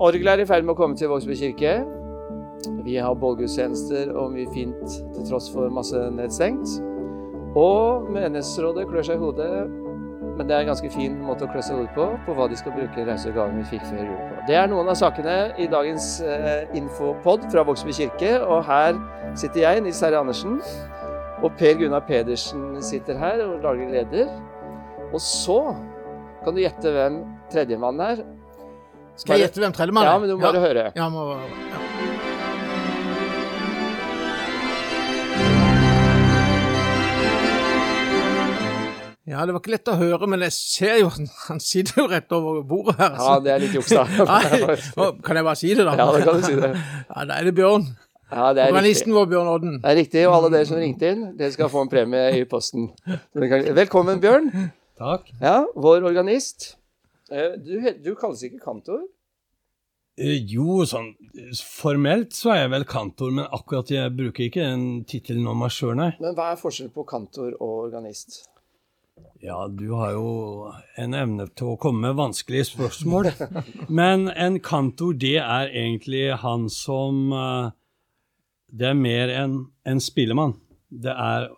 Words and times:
Orgelet 0.00 0.32
er 0.32 0.40
i 0.40 0.44
ferd 0.48 0.64
med 0.64 0.72
å 0.72 0.78
komme 0.78 0.96
til 0.96 1.10
Vågsby 1.12 1.34
kirke. 1.36 1.70
Vi 2.86 2.94
har 2.96 3.16
bålgudstjenester 3.20 4.14
og 4.16 4.30
mye 4.32 4.48
fint 4.54 4.78
til 4.88 5.26
tross 5.28 5.50
for 5.52 5.68
masse 5.76 6.06
nedstengt. 6.16 6.78
Og 7.60 8.06
menighetsrådet 8.08 8.86
klør 8.88 9.04
seg 9.04 9.18
i 9.18 9.20
hodet, 9.20 9.50
men 10.38 10.48
det 10.48 10.56
er 10.56 10.64
en 10.64 10.70
ganske 10.70 10.92
fin 10.94 11.18
måte 11.26 11.44
å 11.44 11.50
klø 11.52 11.60
seg 11.60 11.76
i 11.76 11.82
hodet 11.82 11.92
på, 11.98 12.06
på 12.24 12.38
hva 12.38 12.48
de 12.48 12.56
skal 12.56 12.72
bruke 12.78 13.04
reisegaven 13.10 13.60
vi 13.60 13.66
fikk 13.74 13.84
før 13.90 14.00
jul 14.06 14.16
på. 14.22 14.40
Det 14.48 14.56
er 14.62 14.72
noen 14.72 14.88
av 14.88 14.96
sakene 15.02 15.36
i 15.60 15.68
dagens 15.68 16.08
eh, 16.24 16.64
infopod 16.80 17.44
fra 17.52 17.68
Vågsby 17.68 17.98
kirke, 18.00 18.34
og 18.40 18.64
her 18.70 18.96
sitter 19.36 19.66
jeg, 19.66 19.84
Nils 19.84 20.00
Herre 20.00 20.24
Andersen, 20.24 20.62
og 21.44 21.52
Per 21.60 21.76
Gunnar 21.76 22.08
Pedersen 22.08 22.70
sitter 22.88 23.20
her 23.20 23.44
og 23.44 23.60
lager 23.68 23.92
leder. 23.98 24.32
Og 25.12 25.20
så 25.20 25.60
kan 26.40 26.56
du 26.56 26.64
gjette 26.64 26.96
hvem 26.96 27.26
tredjemann 27.52 28.00
er. 28.00 28.24
Skal 29.16 29.36
jeg 29.36 29.48
gjette 29.48 29.60
hvem 29.62 29.72
tredjemann 29.76 30.06
er? 30.06 30.12
Ja, 30.12 30.18
men 30.18 30.28
du 30.30 30.36
må 30.36 30.44
bare 30.46 30.62
høre. 30.62 30.86
Ja, 30.96 31.08
må, 31.12 31.26
ja. 31.34 32.50
Ja, 39.30 39.44
det 39.46 39.52
var 39.54 39.60
ikke 39.60 39.72
lett 39.76 39.88
å 39.92 39.94
høre, 40.00 40.26
men 40.30 40.42
jeg 40.42 40.54
ser 40.56 40.96
jo 41.04 41.10
Han 41.46 41.60
sitter 41.62 42.00
jo 42.02 42.06
rett 42.10 42.32
over 42.34 42.62
bordet 42.66 42.96
her. 42.98 43.14
Ja, 43.14 43.34
det 43.44 43.52
er 43.52 43.62
litt 43.62 43.76
juks, 43.76 43.92
da. 43.94 44.06
Kan 45.26 45.38
jeg 45.38 45.46
bare 45.46 45.58
si 45.60 45.70
det, 45.76 45.84
da? 45.86 45.94
Ja, 46.00 46.06
da 46.10 46.22
kan 46.24 46.40
du 46.40 46.46
si 46.48 46.56
det. 46.58 46.72
Ja, 47.12 47.26
Da 47.28 47.36
er 47.38 47.46
det 47.46 47.54
Bjørn. 47.58 47.86
Ja, 48.30 48.48
det 48.54 48.62
er 48.62 48.70
riktig. 48.70 48.74
Organisten 48.74 49.14
vår, 49.14 49.28
Bjørn 49.30 49.52
Odden. 49.52 49.78
Det 49.82 49.90
er 49.92 49.96
riktig, 50.00 50.26
og 50.30 50.34
alle 50.36 50.50
dere 50.54 50.66
som 50.68 50.78
ringte 50.78 51.08
inn, 51.14 51.22
dere 51.38 51.54
skal 51.54 51.70
få 51.70 51.84
en 51.84 51.90
premie 51.90 52.26
i 52.38 52.44
posten. 52.50 52.90
Velkommen, 53.34 54.20
Bjørn. 54.22 54.50
Takk. 55.00 55.30
Ja, 55.42 55.56
vår 55.74 56.06
organist. 56.10 56.72
Eh, 57.30 57.56
Du, 57.62 57.74
du 58.04 58.14
kalles 58.18 58.42
ikke 58.46 58.60
kantor? 58.64 59.02
Eh, 60.18 60.36
Jo, 60.50 60.82
sånn 60.88 61.12
formelt 61.56 62.34
så 62.36 62.52
er 62.54 62.62
jeg 62.64 62.72
vel 62.74 62.84
kantor, 62.90 63.30
men 63.38 63.46
akkurat 63.54 63.90
jeg 63.94 64.12
bruker 64.16 64.48
ikke 64.48 64.66
den 64.66 64.86
tittelen 65.08 65.46
om 65.48 65.62
meg 65.62 65.72
sjøl, 65.74 65.94
nei. 65.96 66.10
Men 66.20 66.34
hva 66.36 66.52
er 66.52 66.60
forskjellen 66.60 66.92
på 66.94 67.06
kantor 67.08 67.54
og 67.60 67.76
organist? 67.86 68.42
Ja, 69.40 69.66
du 69.68 69.94
har 69.96 70.12
jo 70.12 70.72
en 71.00 71.14
evne 71.16 71.46
til 71.56 71.72
å 71.72 71.78
komme 71.80 72.08
med 72.10 72.18
vanskelige 72.18 72.66
spørsmål. 72.74 73.30
Men 74.00 74.28
en 74.32 74.58
kantor, 74.60 75.14
det 75.16 75.38
er 75.40 75.70
egentlig 75.72 76.26
han 76.42 76.66
som 76.72 77.30
eh, 77.32 77.70
Det 78.70 78.90
er 78.92 78.94
mer 79.00 79.32
enn 79.34 79.54
en 79.88 80.00
spillemann. 80.00 80.58
Det 80.90 81.10
er 81.14 81.48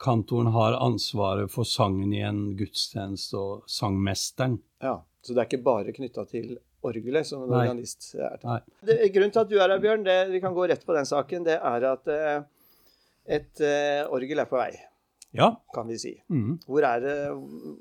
Kantoren 0.00 0.48
har 0.54 0.78
ansvaret 0.80 1.52
for 1.52 1.68
sangen 1.68 2.14
i 2.16 2.22
en 2.24 2.56
gudstjeneste 2.56 3.36
og 3.36 3.66
sangmesteren. 3.68 4.56
Ja, 4.82 4.96
Så 5.22 5.34
det 5.36 5.42
er 5.42 5.48
ikke 5.50 5.64
bare 5.66 5.92
knytta 5.92 6.24
til 6.30 6.54
orgelet 6.86 7.26
som 7.28 7.42
en 7.44 7.50
Nei. 7.52 7.64
organist 7.66 8.14
er? 8.16 8.38
Nei. 8.46 8.60
Det, 8.88 8.96
grunnen 9.12 9.32
til 9.34 9.42
at 9.42 9.50
du 9.50 9.58
er 9.60 9.68
her, 9.68 9.80
Bjørn, 9.82 10.04
det, 10.06 10.14
vi 10.32 10.40
kan 10.40 10.54
gå 10.56 10.64
rett 10.70 10.86
på 10.88 10.94
den 10.96 11.04
saken, 11.08 11.44
det 11.44 11.58
er 11.60 11.84
at 11.90 12.08
eh, 12.08 12.38
et 13.36 13.60
eh, 13.60 14.00
orgel 14.08 14.40
er 14.40 14.48
på 14.48 14.56
vei, 14.56 14.70
Ja. 15.36 15.50
kan 15.74 15.86
vi 15.92 15.98
si. 16.00 16.14
Mm. 16.32 16.56
Hvor 16.64 16.86
er 16.88 17.04
det, 17.04 17.16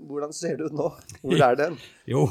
hvordan 0.09 0.33
ser 0.35 0.57
det 0.59 0.67
ut 0.67 0.75
nå? 0.75 0.89
Hvor 1.23 1.45
er 1.47 1.55
den? 1.63 1.79
Jo, 2.11 2.25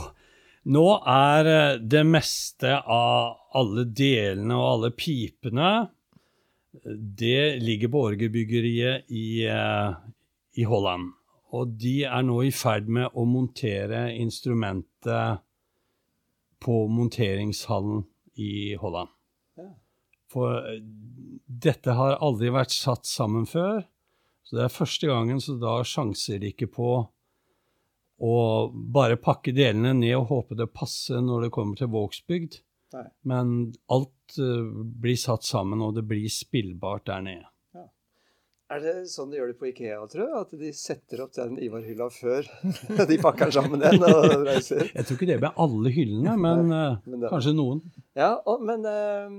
nå 0.68 0.84
er 1.08 1.48
eh, 1.54 1.78
det 1.80 2.04
meste 2.06 2.76
av 2.84 3.38
alle 3.56 3.86
delene 3.88 4.54
og 4.60 4.66
alle 4.74 4.90
pipene 4.92 5.70
eh, 6.84 6.92
Det 7.24 7.62
ligger 7.64 7.88
på 7.96 8.04
orgelbyggeriet 8.12 9.08
i, 9.08 9.46
eh, 9.48 9.96
i 10.60 10.68
Holland. 10.68 11.14
Og 11.56 11.76
de 11.80 12.02
er 12.04 12.24
nå 12.26 12.42
i 12.44 12.52
ferd 12.52 12.90
med 12.92 13.14
å 13.16 13.24
montere 13.28 14.08
instrumentet 14.18 15.44
på 16.60 16.80
monteringshallen 16.90 18.02
i 18.38 18.74
Holland. 18.80 19.12
Ja. 19.58 19.70
For 20.28 20.58
eh, 20.58 20.82
dette 21.46 21.94
har 21.96 22.18
aldri 22.24 22.50
vært 22.54 22.74
satt 22.74 23.08
sammen 23.08 23.46
før. 23.48 23.86
Så 24.44 24.56
det 24.56 24.64
er 24.64 24.72
første 24.72 25.08
gangen, 25.10 25.40
så 25.44 25.56
da 25.60 25.78
sjanser 25.84 26.40
de 26.42 26.52
ikke 26.52 26.70
på 26.72 26.92
å 28.18 28.36
bare 28.72 29.18
pakke 29.20 29.52
delene 29.54 29.92
ned 29.94 30.16
og 30.16 30.30
håpe 30.32 30.56
det 30.58 30.70
passer 30.74 31.20
når 31.22 31.46
det 31.46 31.52
kommer 31.54 31.78
til 31.78 31.90
Vågsbygd. 31.92 32.58
Nei. 32.96 33.04
Men 33.28 33.52
alt 33.92 34.38
uh, 34.40 34.64
blir 34.72 35.18
satt 35.20 35.44
sammen, 35.46 35.82
og 35.84 35.94
det 35.98 36.06
blir 36.08 36.26
spillbart 36.32 37.06
der 37.10 37.22
nede. 37.26 37.50
Er 38.68 38.82
det 38.84 38.92
sånn 39.08 39.30
de 39.32 39.38
gjør 39.38 39.48
det 39.54 39.56
på 39.62 39.68
Ikea, 39.70 40.02
tror 40.12 40.24
jeg? 40.26 40.40
At 40.42 40.50
de 40.60 40.70
setter 40.76 41.22
opp 41.24 41.32
den 41.38 41.54
Ivar-hylla 41.64 42.10
før 42.12 42.44
de 43.08 43.16
pakker 43.22 43.52
sammen 43.54 43.80
igjen 43.80 44.04
og 44.04 44.44
reiser? 44.44 44.90
Jeg 44.92 45.06
tror 45.08 45.16
ikke 45.16 45.28
det 45.30 45.38
med 45.40 45.62
alle 45.64 45.92
hyllene, 45.94 46.34
men, 46.36 46.66
Nei, 46.68 46.90
men 47.08 47.22
det- 47.24 47.30
kanskje 47.32 47.54
noen. 47.56 47.80
Ja, 48.18 48.34
og, 48.44 48.60
men 48.68 48.84
eh, 48.84 49.38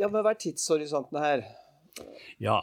Ja, 0.00 0.08
men 0.10 0.24
hva 0.24 0.32
er 0.34 0.40
tidshorisonten 0.42 1.20
her? 1.22 1.44
Ja, 2.42 2.58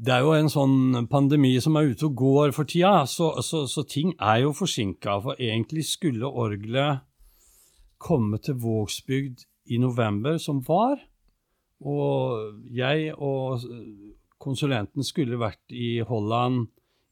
det 0.00 0.14
er 0.16 0.24
jo 0.24 0.32
en 0.34 0.48
sånn 0.50 1.06
pandemi 1.12 1.52
som 1.62 1.76
er 1.78 1.90
ute 1.92 2.08
og 2.08 2.14
går 2.18 2.54
for 2.56 2.66
tida, 2.66 3.04
så, 3.06 3.30
så, 3.46 3.66
så 3.70 3.84
ting 3.86 4.14
er 4.18 4.40
jo 4.46 4.54
forsinka. 4.56 5.18
For 5.22 5.38
egentlig 5.38 5.84
skulle 5.92 6.26
orgelet 6.26 7.04
komme 8.00 8.40
til 8.42 8.56
Vågsbygd 8.62 9.44
i 9.70 9.78
november, 9.78 10.38
som 10.42 10.62
var. 10.66 10.98
Og 11.84 12.56
jeg 12.74 13.12
og 13.14 13.62
konsulenten 14.40 15.04
skulle 15.06 15.38
vært 15.40 15.72
i 15.76 16.00
Holland 16.08 16.68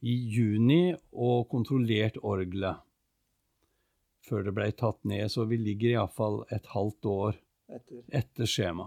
i 0.06 0.14
juni 0.32 0.94
og 1.12 1.48
kontrollert 1.50 2.16
orgelet 2.22 2.84
før 4.28 4.44
det 4.44 4.52
ble 4.56 4.68
tatt 4.76 5.00
ned. 5.08 5.26
Så 5.32 5.46
vi 5.48 5.56
ligger 5.60 5.94
iallfall 5.96 6.42
et 6.54 6.66
halvt 6.74 7.08
år 7.10 7.38
Etter. 7.72 8.02
etter 8.22 8.48
skjema. 8.48 8.86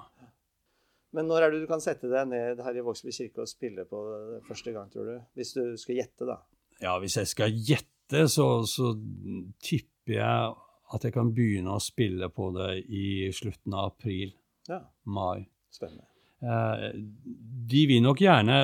Men 1.11 1.27
når 1.27 1.43
er 1.43 1.51
det 1.51 1.63
du 1.63 1.67
kan 1.67 1.81
sette 1.83 2.07
deg 2.07 2.29
ned 2.31 2.61
her 2.63 2.77
i 2.79 2.83
Vågsby 2.85 3.11
kirke 3.11 3.43
og 3.43 3.49
spille 3.51 3.83
på 3.89 3.99
første 4.47 4.71
gang, 4.71 4.87
tror 4.93 5.09
du? 5.09 5.15
Hvis 5.35 5.51
du 5.57 5.63
skal 5.81 5.97
gjette, 5.99 6.27
da. 6.29 6.37
Ja, 6.81 6.93
hvis 7.03 7.17
jeg 7.19 7.27
skal 7.27 7.51
gjette, 7.57 8.23
så, 8.31 8.45
så 8.69 8.93
tipper 9.63 10.15
jeg 10.15 10.53
at 10.95 11.03
jeg 11.07 11.13
kan 11.15 11.33
begynne 11.35 11.75
å 11.75 11.83
spille 11.83 12.29
på 12.31 12.47
det 12.55 12.69
i 12.87 13.03
slutten 13.35 13.75
av 13.75 13.91
april, 13.93 14.31
Ja, 14.69 14.79
mai. 15.03 15.47
spennende. 15.71 16.07
Eh, 16.41 16.87
de 17.71 17.83
vil 17.87 18.01
nok 18.01 18.21
gjerne, 18.23 18.57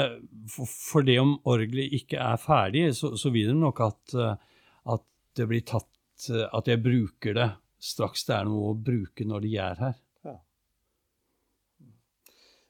for, 0.49 1.05
det 1.05 1.19
om 1.21 1.35
orgelet 1.47 1.93
ikke 1.99 2.19
er 2.23 2.41
ferdig, 2.41 2.89
så, 2.97 3.13
så 3.19 3.29
vil 3.33 3.51
de 3.51 3.57
nok 3.59 3.83
at, 3.85 4.17
eh, 4.17 4.65
at 4.95 5.05
det 5.37 5.47
blir 5.51 5.65
tatt, 5.67 5.91
eh, 6.31 6.47
at 6.49 6.69
jeg 6.71 6.81
bruker 6.81 7.37
det 7.37 7.51
straks 7.77 8.25
det 8.25 8.33
er 8.39 8.49
noe 8.49 8.71
å 8.71 8.77
bruke 8.89 9.27
når 9.27 9.45
de 9.45 9.55
er 9.61 9.81
her. 9.85 9.95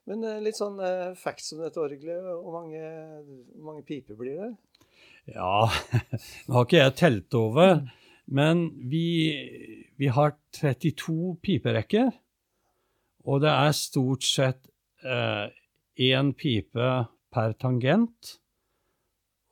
Men 0.07 0.23
litt 0.39 0.55
sånn 0.55 0.77
facts 1.19 1.49
om 1.51 1.59
dette 1.59 1.81
orgelet. 1.83 2.23
Hvor 2.23 2.53
mange, 2.53 2.79
mange 3.59 3.81
piper 3.83 4.15
blir 4.15 4.37
det? 4.39 4.53
Ja, 5.33 5.65
nå 6.47 6.55
har 6.55 6.63
ikke 6.63 6.79
jeg 6.79 6.93
telt 6.95 7.35
over, 7.35 7.81
men 8.31 8.61
vi, 8.87 9.03
vi 9.99 10.07
har 10.15 10.37
32 10.55 11.33
piperekker, 11.43 12.13
og 13.27 13.43
det 13.43 13.51
er 13.51 13.75
stort 13.75 14.23
sett 14.23 14.71
én 15.07 16.33
pipe 16.37 16.89
per 17.33 17.53
tangent. 17.61 18.37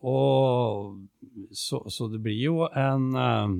Og 0.06 1.00
så, 1.52 1.80
så 1.90 2.08
det 2.12 2.20
blir 2.22 2.38
jo 2.44 2.68
en 2.70 3.08
eh, 3.18 3.54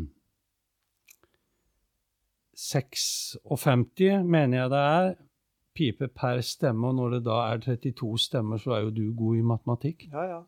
56, 2.56 4.24
mener 4.24 4.58
jeg 4.60 4.70
det 4.72 4.82
er, 4.82 5.16
pipe 5.76 6.08
per 6.08 6.42
stemme. 6.46 6.88
Og 6.88 6.96
når 7.00 7.18
det 7.18 7.24
da 7.26 7.40
er 7.52 7.64
32 7.66 8.20
stemmer, 8.28 8.62
så 8.62 8.78
er 8.78 8.86
jo 8.86 8.94
du 8.96 9.06
god 9.18 9.40
i 9.42 9.48
matematikk. 9.54 10.06
Ja, 10.12 10.28
ja. 10.30 10.42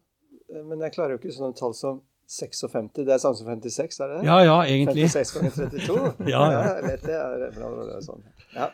Eh, 0.53 0.63
Men 0.63 0.85
jeg 0.85 0.93
klarer 0.95 1.15
jo 1.15 1.21
ikke 1.21 1.33
sånne 1.35 1.57
tall 1.57 1.75
som 1.75 2.03
56. 2.27 2.91
Det 3.01 3.13
er 3.13 3.21
samme 3.23 3.39
som 3.39 3.47
56, 3.49 3.99
er 3.99 4.11
det 4.11 4.19
det? 4.19 4.25
Ja, 4.27 4.37
ja, 4.43 4.57
egentlig. 4.67 5.09
56 5.09 5.33
ganger 5.35 5.51
32? 5.71 6.13
Ja, 6.33 6.43
ja. 6.51 6.61
ja. 6.61 6.75
Lett, 6.87 7.03
det. 7.07 7.15
Er, 7.17 7.51
bra, 7.57 7.71
bra, 7.73 7.87
bra, 7.89 8.01
sånn. 8.05 8.23
ja. 8.55 8.69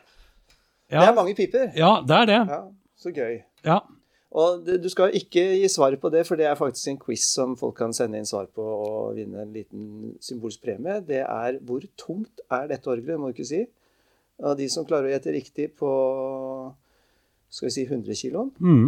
Det 0.91 0.99
er 0.99 1.13
mange 1.15 1.35
piper. 1.35 1.71
ja 1.75 1.91
det 2.07 2.15
er 2.21 2.25
det. 2.29 2.39
Ja, 2.49 2.61
så 2.97 3.11
gøy. 3.15 3.37
Ja. 3.65 3.79
Og 4.33 4.65
du 4.65 4.89
skal 4.89 5.13
ikke 5.13 5.41
gi 5.61 5.67
svar 5.69 5.93
på 6.01 6.09
det, 6.09 6.25
for 6.25 6.35
det 6.35 6.45
er 6.49 6.55
faktisk 6.57 6.87
en 6.89 6.97
quiz 6.99 7.21
som 7.35 7.55
folk 7.57 7.75
kan 7.77 7.93
sende 7.93 8.17
inn 8.17 8.25
svar 8.25 8.47
på 8.49 8.61
og 8.65 9.15
vinne 9.15 9.43
en 9.43 9.53
liten 9.53 10.15
symbolsk 10.21 10.63
premie. 10.65 10.99
Det 11.05 11.19
er 11.21 11.59
hvor 11.61 11.81
tungt 11.97 12.41
er 12.49 12.65
dette 12.71 12.89
orgelet, 12.89 13.19
må 13.19 13.29
du 13.29 13.35
ikke 13.37 13.45
si. 13.45 13.61
Og 14.41 14.57
de 14.57 14.65
som 14.73 14.85
klarer 14.89 15.11
å 15.11 15.13
gjette 15.13 15.33
riktig 15.35 15.67
på 15.77 15.91
skal 17.53 17.67
vi 17.69 17.73
si 17.75 17.85
100 17.85 18.15
kilo 18.17 18.47
Mm. 18.59 18.87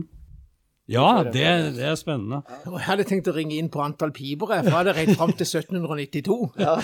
Ja, 0.88 1.24
det, 1.24 1.46
det 1.78 1.86
er 1.90 1.96
spennende. 1.98 2.44
Jeg 2.66 2.84
hadde 2.86 3.04
tenkt 3.10 3.26
å 3.32 3.34
ringe 3.34 3.56
inn 3.58 3.72
på 3.74 3.82
antall 3.82 4.12
piber, 4.14 4.52
jeg, 4.54 4.66
for 4.68 4.70
jeg 4.70 4.78
hadde 4.78 4.94
regnet 4.94 5.18
fram 5.18 5.32
til 5.34 5.48
1792. 5.48 6.36
Ja, 6.66 6.76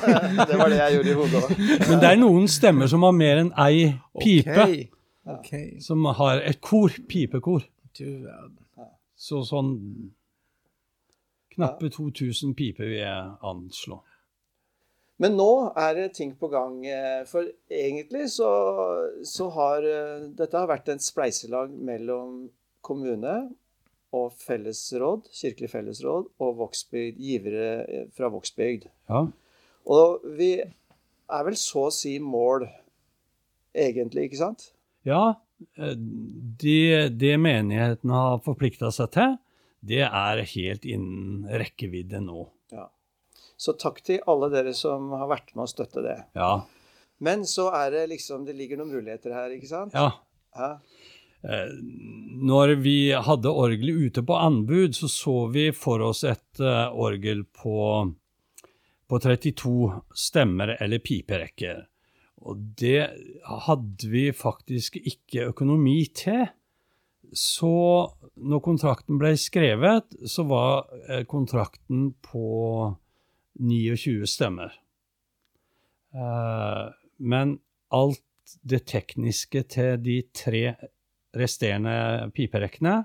det 0.48 0.56
var 0.60 0.72
det 0.72 0.78
jeg 0.80 0.94
gjorde 0.96 1.10
i 1.12 1.18
hodet 1.18 1.42
òg. 1.42 1.60
Men 1.90 2.00
det 2.00 2.08
er 2.14 2.20
noen 2.22 2.48
stemmer 2.48 2.88
som 2.88 3.04
har 3.04 3.12
mer 3.16 3.42
enn 3.44 3.52
ei 3.66 3.90
pipe, 4.22 4.56
Okay. 4.60 4.88
Okay. 5.30 5.66
som 5.84 6.06
har 6.16 6.40
et 6.48 6.60
kor, 6.64 6.94
pipekor. 7.08 7.66
Du 7.98 8.06
verden. 8.24 8.56
Så 9.20 9.42
sånn 9.44 9.74
knappe 11.52 11.90
2000 11.92 12.54
piper 12.56 12.88
vil 12.88 13.02
jeg 13.02 13.34
anslå. 13.44 13.98
Men 15.20 15.34
nå 15.36 15.50
er 15.76 15.92
det 15.98 16.06
ting 16.16 16.30
på 16.40 16.48
gang. 16.48 16.78
eh, 16.88 17.24
For 17.28 17.44
egentlig 17.68 18.30
så, 18.32 18.48
så 19.28 19.50
har 19.52 19.84
eh, 19.84 20.22
dette 20.38 20.56
har 20.56 20.70
vært 20.70 20.88
et 20.94 21.04
spleiselag 21.04 21.74
mellom 21.76 22.46
kommune 22.84 23.34
og 24.16 24.32
fellesråd, 24.42 25.28
kirkelig 25.34 25.70
fellesråd, 25.70 26.30
og 26.42 26.56
Voksbygd, 26.58 27.20
givere 27.22 28.06
fra 28.16 28.30
Vågsbygd. 28.32 28.88
Ja. 29.10 29.24
Og 29.90 30.24
vi 30.38 30.56
er 30.60 31.44
vel 31.46 31.58
så 31.58 31.86
å 31.88 31.92
si 31.94 32.16
mål, 32.22 32.66
egentlig, 33.76 34.28
ikke 34.28 34.40
sant? 34.40 34.70
Ja, 35.06 35.36
eh, 35.78 35.94
det, 35.94 37.12
det 37.20 37.36
menigheten 37.40 38.10
har 38.14 38.42
forplikta 38.44 38.90
seg 38.94 39.12
til, 39.14 39.36
det 39.80 40.02
er 40.04 40.42
helt 40.56 40.84
innen 40.84 41.46
rekkevidde 41.62 42.20
nå. 42.24 42.48
Ja. 42.74 42.88
Så 43.60 43.76
takk 43.78 44.02
til 44.04 44.20
alle 44.28 44.50
dere 44.52 44.74
som 44.76 45.12
har 45.14 45.30
vært 45.30 45.54
med 45.54 45.64
å 45.68 45.70
støtte 45.70 46.02
det. 46.04 46.18
Ja. 46.36 46.64
Men 47.20 47.46
så 47.48 47.66
er 47.76 47.90
det 47.92 48.06
liksom 48.14 48.46
Det 48.48 48.54
ligger 48.56 48.80
noen 48.80 48.94
muligheter 48.94 49.34
her, 49.36 49.52
ikke 49.54 49.68
sant? 49.70 49.94
ja. 49.94 50.10
Ja. 50.56 50.80
Eh, 51.42 51.72
Når 52.40 52.74
vi 52.84 53.12
hadde 53.12 53.52
orgelet 53.52 54.08
ute 54.10 54.24
på 54.26 54.36
anbud, 54.36 54.94
så 54.96 55.08
så 55.08 55.36
vi 55.52 55.70
for 55.72 56.02
oss 56.04 56.24
et 56.24 56.60
eh, 56.60 56.88
orgel 56.92 57.44
på, 57.44 58.12
på 59.08 59.20
32 59.24 59.74
stemmer 60.14 60.76
eller 60.80 61.00
piperekker. 61.04 61.86
Og 62.40 62.60
det 62.80 63.10
hadde 63.66 64.08
vi 64.08 64.30
faktisk 64.32 64.96
ikke 65.00 65.50
økonomi 65.52 66.02
til. 66.16 66.46
Så 67.36 67.72
når 68.40 68.62
kontrakten 68.64 69.20
ble 69.20 69.34
skrevet, 69.38 70.08
så 70.28 70.44
var 70.48 70.88
eh, 71.08 71.24
kontrakten 71.28 72.10
på 72.24 72.94
29 73.60 74.28
stemmer. 74.28 74.72
Men 76.10 77.52
alt 77.94 78.56
det 78.66 78.80
tekniske 78.90 79.62
til 79.70 80.00
de 80.02 80.16
tre 80.34 80.62
resterende 81.36 82.30
piperekkene, 82.34 83.00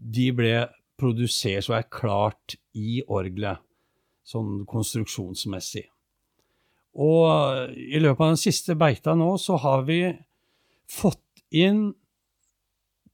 de 0.00 0.28
ble 0.32 0.54
produsert 1.00 1.68
og 1.70 1.78
er 1.78 1.88
klart 1.92 2.56
i 2.76 3.00
orgelet, 3.08 3.60
sånn 4.24 4.64
konstruksjonsmessig. 4.68 5.86
Og 7.00 7.70
i 7.76 8.00
løpet 8.02 8.24
av 8.24 8.32
den 8.32 8.40
siste 8.40 8.76
beita 8.78 9.14
nå, 9.18 9.34
så 9.38 9.58
har 9.62 9.84
vi 9.88 10.02
fått 10.90 11.44
inn 11.54 11.90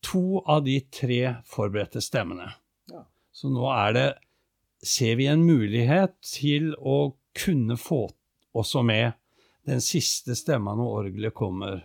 to 0.04 0.40
av 0.46 0.64
de 0.64 0.78
tre 0.92 1.20
forberedte 1.48 2.00
stemmene. 2.04 2.48
Ja. 2.92 3.02
Så 3.32 3.50
nå 3.52 3.68
er 3.72 3.96
det 3.96 4.06
Ser 4.86 5.16
vi 5.18 5.24
en 5.26 5.40
mulighet 5.42 6.12
til 6.22 6.74
å 6.76 7.16
kunne 7.34 7.74
få 7.80 8.04
også 8.54 8.82
med 8.86 9.16
den 9.66 9.80
siste 9.82 10.36
stemma 10.38 10.76
når 10.78 10.98
orgelet 11.00 11.34
kommer 11.34 11.80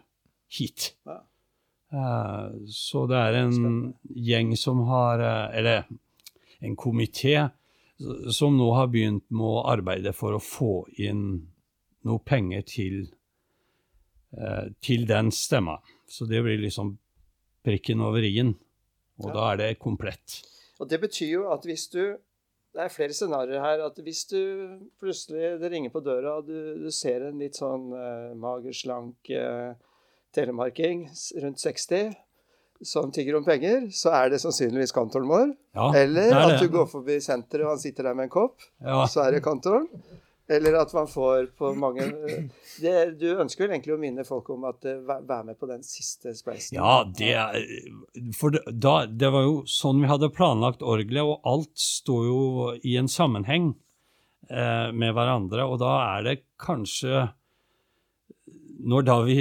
hit. 0.52 0.92
Ja. 1.08 1.16
Eh, 1.92 2.52
Så 2.68 3.06
det 3.08 3.18
er 3.20 3.34
en 3.42 3.94
gjeng 4.16 4.54
som 4.58 4.80
har 4.88 5.20
eh, 5.20 5.58
Eller 5.60 5.84
en 6.62 6.76
komité 6.76 7.50
som 8.34 8.56
nå 8.58 8.68
har 8.74 8.88
begynt 8.88 9.28
med 9.30 9.46
å 9.46 9.64
arbeide 9.70 10.14
for 10.14 10.34
å 10.34 10.40
få 10.42 10.88
inn 10.98 11.52
noe 12.08 12.20
penger 12.26 12.64
til, 12.66 12.96
eh, 14.38 14.72
til 14.82 15.06
den 15.06 15.30
stemma. 15.32 15.76
Så 16.10 16.26
det 16.26 16.42
blir 16.42 16.58
liksom 16.58 16.96
prikken 17.66 18.02
over 18.02 18.24
i-en. 18.26 18.56
Og 19.22 19.28
Ja. 19.30 19.34
da 19.34 19.52
er 19.52 19.58
det 19.58 19.80
komplett. 19.80 20.42
Og 20.80 20.90
det 20.90 21.00
betyr 21.02 21.30
jo 21.32 21.52
at 21.52 21.64
hvis 21.66 21.88
du 21.92 22.18
Det 22.74 22.80
er 22.86 22.88
flere 22.88 23.12
scenarioer 23.12 23.60
her. 23.60 23.82
At 23.86 23.98
hvis 23.98 24.24
du 24.30 24.80
plutselig 24.98 25.60
Det 25.60 25.70
ringer 25.72 25.90
på 25.92 26.00
døra, 26.02 26.38
og 26.38 26.48
du, 26.48 26.80
du 26.80 26.90
ser 26.90 27.28
en 27.28 27.38
litt 27.38 27.54
sånn 27.60 27.92
eh, 27.92 28.34
mager, 28.34 28.72
slank 28.72 29.30
eh, 29.30 29.74
telemarking 30.36 31.06
rundt 31.44 31.60
60 31.60 32.16
som 32.82 33.12
tigger 33.14 33.36
om 33.38 33.46
penger, 33.46 33.92
så 33.94 34.10
er 34.18 34.32
det 34.34 34.40
sannsynligvis 34.42 34.92
kantoren 34.96 35.28
vår. 35.30 35.52
Ja, 35.78 35.92
Eller 36.00 36.32
er 36.34 36.56
at 36.56 36.64
du 36.64 36.70
går 36.74 36.88
forbi 36.90 37.20
senteret, 37.22 37.62
og 37.68 37.76
han 37.76 37.82
sitter 37.84 38.08
der 38.10 38.16
med 38.18 38.26
en 38.26 38.34
kopp, 38.34 38.58
Ja. 38.82 39.04
så 39.06 39.22
er 39.28 39.36
det 39.36 39.44
kantoren. 39.46 39.86
Eller 40.52 40.74
at 40.82 40.92
man 40.94 41.06
får 41.08 41.46
på 41.56 41.70
mange 41.80 42.02
det, 42.82 43.20
Du 43.22 43.28
ønsker 43.40 43.68
vel 43.68 43.76
egentlig 43.78 43.94
å 43.94 44.00
minne 44.02 44.26
folk 44.28 44.50
om 44.52 44.66
at 44.68 44.84
eh, 44.90 44.98
vær 45.00 45.46
med 45.48 45.56
på 45.62 45.68
den 45.70 45.84
siste 45.86 46.34
spleisen? 46.36 46.76
Ja, 46.76 47.04
det 47.06 48.34
For 48.36 48.50
da, 48.68 49.06
det 49.06 49.30
var 49.32 49.46
jo 49.46 49.62
sånn 49.70 50.02
vi 50.02 50.10
hadde 50.12 50.32
planlagt 50.34 50.82
orgelet, 50.82 51.22
og 51.24 51.40
alt 51.48 51.72
står 51.80 52.26
jo 52.28 52.42
i 52.84 52.98
en 53.00 53.08
sammenheng 53.08 53.76
eh, 54.50 54.90
med 54.92 55.14
hverandre. 55.16 55.70
Og 55.70 55.80
da 55.80 55.94
er 56.18 56.24
det 56.28 56.36
kanskje 56.60 57.30
Når 58.82 59.06
da 59.06 59.22
vi 59.30 59.38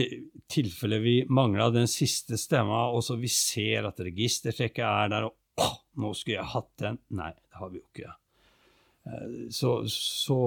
tilfelle 0.50 0.98
vi 1.02 1.16
mangla 1.30 1.70
den 1.74 1.88
siste 1.90 2.38
stemma, 2.40 2.88
og 2.94 3.04
så 3.06 3.16
vi 3.20 3.30
ser 3.32 3.88
at 3.88 4.00
registertrekket 4.02 4.86
er 4.86 5.12
der, 5.12 5.28
og 5.28 5.36
å, 5.60 5.68
nå 6.00 6.12
skulle 6.16 6.38
jeg 6.40 6.52
hatt 6.54 6.72
den 6.82 6.98
Nei, 7.18 7.32
det 7.36 7.60
har 7.60 7.70
vi 7.72 7.80
jo 7.80 7.86
ikke. 7.86 8.16
Eh, 9.06 9.30
Så, 9.50 9.72
så 9.92 10.40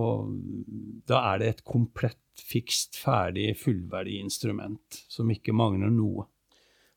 da 1.10 1.24
er 1.34 1.42
det 1.42 1.50
et 1.50 1.66
komplett, 1.68 2.20
fikst, 2.34 2.98
ferdig, 2.98 3.52
fullverdig 3.62 4.20
instrument 4.24 5.04
som 5.12 5.30
ikke 5.30 5.54
mangler 5.54 5.92
noe. 5.94 6.28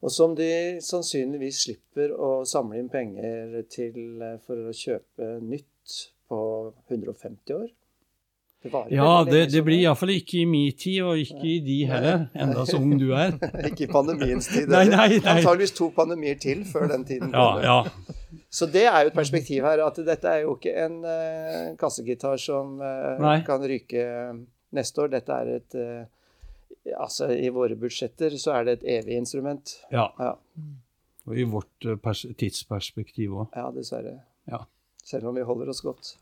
Og 0.05 0.13
som 0.13 0.35
de 0.37 0.79
sannsynligvis 0.85 1.65
slipper 1.67 2.13
å 2.13 2.45
samle 2.49 2.79
inn 2.81 2.93
penger 2.93 3.57
til 3.73 4.23
eh, 4.23 4.39
for 4.45 4.69
å 4.69 4.77
kjøpe 4.77 5.37
nytt 5.45 5.97
på 6.29 6.39
150 6.89 7.57
år. 7.57 7.69
Det 8.67 8.73
varer 8.75 8.93
Ja, 8.95 9.11
det, 9.29 9.41
det 9.55 9.63
blir 9.67 9.79
iallfall 9.81 10.13
ikke 10.17 10.41
i 10.43 10.45
min 10.51 10.75
tid, 10.77 11.01
og 11.07 11.23
ikke 11.23 11.47
i 11.47 11.57
de 11.65 11.79
heller, 11.91 12.27
enda 12.35 12.65
så 12.69 12.81
ung 12.83 12.97
du 13.01 13.09
er. 13.15 13.37
Ikke 13.71 13.87
i 13.87 13.91
pandemiens 13.91 14.51
tid. 14.51 14.67
Nei, 14.73 14.85
nei, 14.91 15.09
nei. 15.21 15.37
Antageligvis 15.39 15.75
to 15.79 15.89
pandemier 15.97 16.39
til 16.43 16.65
før 16.69 16.91
den 16.93 17.07
tiden. 17.09 17.31
Ja, 17.35 17.49
ja. 17.63 17.79
Så 18.51 18.69
det 18.71 18.85
er 18.89 19.05
jo 19.05 19.11
et 19.13 19.17
perspektiv 19.17 19.65
her, 19.67 19.83
at 19.85 19.99
dette 20.07 20.29
er 20.31 20.45
jo 20.45 20.55
ikke 20.57 20.73
en 20.87 21.01
uh, 21.05 21.73
kassegitar 21.81 22.39
som 22.41 22.77
uh, 22.81 23.27
kan 23.47 23.65
ryke 23.69 24.05
neste 24.77 25.03
år. 25.05 25.11
Dette 25.17 25.41
er 25.41 25.57
et 25.59 25.79
uh, 25.81 26.05
Altså, 26.95 27.33
i 27.35 27.49
våre 27.51 27.75
budsjetter 27.75 28.37
så 28.39 28.53
er 28.61 28.67
det 28.69 28.73
et 28.77 28.85
evig 29.01 29.17
instrument. 29.19 29.73
ja. 29.91 30.05
Ja, 30.23 30.37
Og 31.27 31.35
i 31.35 31.43
vårt 31.43 31.83
eh, 31.85 31.97
pers 31.99 32.21
tidsperspektiv 32.39 33.33
òg. 33.35 33.49
ja 33.57 33.65
dessverre. 33.75 34.21
Ja. 34.47 34.61
Selv 35.03 35.27
om 35.27 35.35
vi 35.35 35.43
holder 35.43 35.73
oss 35.73 35.81
godt. 35.83 36.13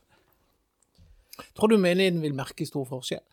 Tror 1.57 1.73
du 1.73 1.79
menigheten 1.81 2.23
vil 2.23 2.37
merke 2.37 2.67
stor 2.69 2.87
forskjell? 2.89 3.25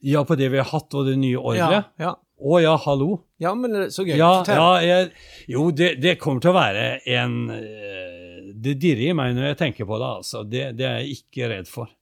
ja, 0.00 0.24
på 0.24 0.34
det 0.34 0.48
vi 0.48 0.58
har 0.58 0.68
hatt, 0.70 0.94
og 0.94 1.06
det 1.06 1.16
nye 1.20 1.56
Ja, 1.56 1.84
ja. 2.00 2.16
Å 2.40 2.60
ja, 2.62 2.76
hallo. 2.86 3.26
ja, 3.36 3.52
men 3.54 3.90
så 3.92 4.04
gøy. 4.06 4.16
Ja, 4.16 4.42
ja 4.48 4.68
jeg, 4.80 5.10
jo, 5.52 5.68
det, 5.76 5.98
det 6.00 6.16
kommer 6.18 6.40
til 6.40 6.54
å 6.54 6.56
være 6.56 6.86
en 7.04 7.34
eh, 7.52 8.46
Det 8.56 8.78
dirrer 8.80 9.10
i 9.10 9.16
meg 9.16 9.34
når 9.36 9.50
jeg 9.50 9.58
tenker 9.60 9.88
på 9.88 9.98
det, 10.00 10.08
altså. 10.22 10.42
Det, 10.48 10.70
det 10.78 10.86
er 10.88 11.02
jeg 11.02 11.20
ikke 11.20 11.50
redd 11.52 11.68
for. 11.68 11.92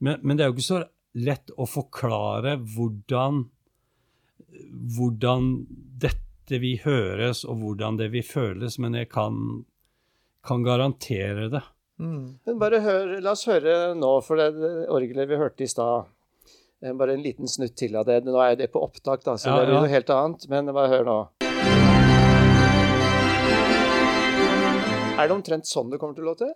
Men, 0.00 0.22
men 0.22 0.36
det 0.36 0.44
er 0.44 0.50
jo 0.50 0.56
ikke 0.56 0.70
så 0.70 0.80
lett 1.20 1.52
å 1.56 1.68
forklare 1.68 2.56
hvordan 2.58 3.44
hvordan 4.94 5.52
dette 6.00 6.60
vil 6.62 6.78
høres, 6.84 7.42
og 7.44 7.58
hvordan 7.60 7.96
det 7.98 8.10
vil 8.12 8.24
føles, 8.24 8.76
men 8.78 8.94
jeg 8.94 9.08
kan, 9.10 9.64
kan 10.46 10.64
garantere 10.64 11.48
det. 11.50 11.62
Mm. 12.00 12.38
Men 12.46 12.58
bare 12.58 12.80
hør, 12.82 13.12
la 13.22 13.30
oss 13.36 13.44
høre 13.46 13.94
nå, 13.94 14.08
for 14.26 14.40
det, 14.40 14.48
orgelet 14.90 15.28
vi 15.30 15.36
hørte 15.38 15.62
i 15.62 15.68
stad 15.70 16.08
eh, 16.82 16.90
Bare 16.98 17.14
en 17.14 17.22
liten 17.22 17.46
snutt 17.48 17.76
til 17.78 17.94
av 18.00 18.08
det. 18.08 18.20
Nå 18.26 18.34
er 18.42 18.54
jo 18.56 18.60
det 18.64 18.70
på 18.74 18.82
opptak, 18.82 19.22
da, 19.24 19.36
så 19.38 19.52
Ja, 19.52 19.60
det 19.62 19.68
blir 19.70 19.78
noe 19.84 19.92
helt 19.94 20.10
annet. 20.10 20.48
Men 20.50 20.72
bare 20.74 20.90
hør 20.90 21.06
nå. 21.06 21.18
Er 25.14 25.28
det 25.30 25.34
omtrent 25.36 25.68
sånn 25.70 25.92
det 25.92 26.00
kommer 26.02 26.16
til 26.18 26.26
å 26.26 26.32
låte? 26.32 26.50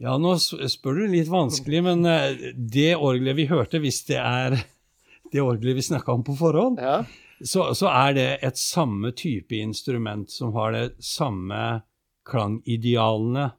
Ja, 0.00 0.14
nå 0.16 0.32
spør 0.40 1.02
du 1.02 1.06
litt 1.12 1.28
vanskelig, 1.28 1.82
men 1.84 2.06
eh, 2.08 2.46
det 2.56 2.94
orgelet 2.96 3.36
vi 3.36 3.44
hørte, 3.50 3.82
hvis 3.84 4.00
det 4.08 4.16
er 4.22 4.56
det 5.32 5.42
orgelet 5.44 5.76
vi 5.76 5.84
snakka 5.90 6.14
om 6.16 6.24
på 6.24 6.38
forhånd, 6.40 6.80
Ja. 6.80 7.02
så, 7.44 7.68
så 7.76 7.90
er 7.92 8.16
det 8.16 8.28
et 8.48 8.56
samme 8.60 9.12
type 9.12 9.52
instrument 9.60 10.32
som 10.32 10.54
har 10.56 10.72
det 10.72 10.86
samme 11.04 11.82
klangidealene 12.30 13.50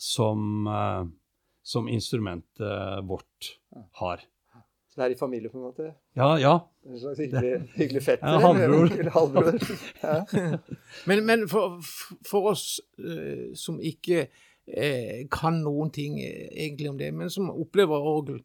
som, 0.00 0.66
eh, 0.66 1.06
som 1.62 1.88
instrumentet 1.88 3.04
vårt 3.04 3.54
har. 4.00 4.24
Så 4.90 4.98
det 4.98 5.04
er 5.04 5.12
i 5.14 5.18
familie, 5.18 5.50
på 5.50 5.58
en 5.58 5.68
måte? 5.68 5.92
Ja, 6.18 6.32
ja. 6.38 6.56
En 6.86 6.98
slags 6.98 7.20
hyggelig, 7.22 7.60
hyggelig 7.76 8.02
fetter? 8.02 8.26
Ja, 8.26 8.40
halvbror. 8.42 8.88
Eller 8.98 9.10
halvbror. 9.14 9.58
Ja. 10.02 10.24
Men, 11.06 11.26
men 11.26 11.44
for, 11.48 11.78
for 12.26 12.50
oss 12.50 12.80
eh, 12.98 13.52
som 13.54 13.78
ikke 13.78 14.24
eh, 14.66 15.28
kan 15.30 15.60
noen 15.62 15.92
ting 15.94 16.18
eh, 16.18 16.48
egentlig 16.64 16.90
om 16.90 16.98
det, 16.98 17.12
men 17.14 17.30
som 17.30 17.52
opplever 17.52 18.02
orgel 18.10 18.40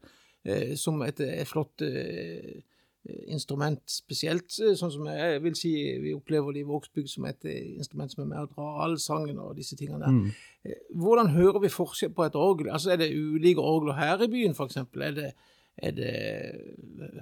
eh, 0.46 0.76
som 0.78 1.02
et, 1.02 1.20
et 1.20 1.50
flott 1.50 1.82
eh, 1.82 2.62
instrument 3.06 3.82
spesielt, 3.90 4.50
sånn 4.50 4.92
som 4.94 5.08
jeg 5.12 5.42
vil 5.44 5.56
si 5.58 5.72
vi 6.02 6.14
opplever 6.16 6.56
det 6.56 6.64
i 6.64 6.68
Vågsbygd 6.68 7.12
som 7.12 7.28
et 7.30 7.46
instrument 7.46 8.12
som 8.12 8.24
er 8.24 8.32
med 8.32 8.46
å 8.46 8.50
dra 8.50 8.86
allsangen 8.88 9.42
og 9.42 9.54
disse 9.60 9.78
tingene 9.78 10.02
der. 10.02 10.16
Mm. 10.16 10.80
Hvordan 11.02 11.30
hører 11.36 11.62
vi 11.62 11.74
forskjell 11.74 12.16
på 12.18 12.26
et 12.26 12.38
orgel? 12.40 12.72
Altså 12.74 12.96
Er 12.96 13.04
det 13.04 13.14
ulike 13.14 13.62
orgler 13.62 14.00
her 14.00 14.26
i 14.26 14.30
byen, 14.32 14.58
f.eks.? 14.58 14.82
Er 14.82 15.18
det, 15.20 15.32
er 15.78 15.96
det 16.00 16.16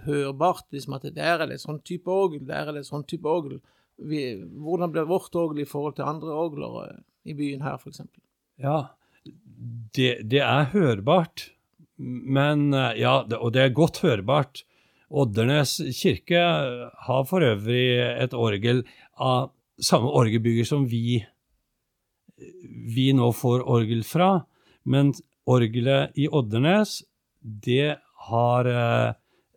hørbart 0.08 0.70
liksom 0.72 0.96
at 1.00 1.10
der 1.12 1.44
er 1.44 1.48
det 1.50 1.60
et 1.60 1.66
sånn 1.66 1.84
type 1.84 2.12
orgel, 2.12 2.46
der 2.48 2.70
er 2.70 2.78
det 2.78 2.86
et 2.86 2.92
sånn 2.92 3.08
type 3.10 3.28
orgel? 3.28 3.60
Vi, 4.00 4.25
hvordan 4.40 4.94
blir 4.94 5.10
vårt 5.10 5.36
orgel 5.36 5.66
i 5.66 5.70
forhold 5.70 6.00
til 6.00 6.08
andre 6.08 6.32
orgler 6.32 7.00
i 7.28 7.36
byen 7.36 7.63
her, 7.66 7.75
f.eks.? 7.75 8.06
Ja, 8.63 8.94
det, 9.25 10.16
det, 10.32 10.40
er 10.40 10.72
hørbart. 10.72 11.50
Men 11.98 12.72
Ja, 12.72 13.20
og 13.38 13.52
det 13.56 13.68
er 13.68 13.75
godt 13.75 14.00
hørbart. 14.04 14.63
Oddernes 15.13 15.77
kirke 15.93 16.41
har 17.05 17.25
for 17.29 17.46
øvrig 17.46 17.86
et 18.01 18.34
orgel 18.34 18.82
av 19.22 19.51
samme 19.82 20.10
orgelbygger 20.10 20.65
som 20.65 20.88
vi, 20.89 21.20
vi 22.96 23.12
nå 23.13 23.29
får 23.38 23.65
orgel 23.70 24.01
fra. 24.08 24.46
Men 24.84 25.13
orgelet 25.46 26.17
i 26.17 26.27
Oddernes, 26.27 27.01
det 27.41 27.98
har 28.29 28.70
eh, 28.70 29.13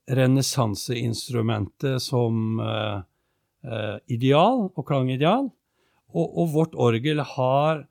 renessanseinstrumentet 0.07 2.03
som 2.03 2.61
eh, 2.61 2.99
eh, 3.67 3.97
ideal 4.13 4.69
og 4.69 4.87
klangideal. 4.87 5.51
Og, 6.17 6.27
og, 6.27 6.51
vårt 6.55 6.75
orgel 6.79 7.21
har 7.37 7.85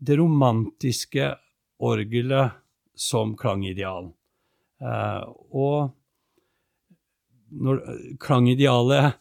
det 0.00 0.16
romantiske 0.18 1.34
orgelet 1.80 2.56
som 2.96 3.34
klangideal. 3.38 4.12
Eh, 4.80 5.24
og 5.50 5.90
når, 7.50 7.82
klangidealet 8.20 9.18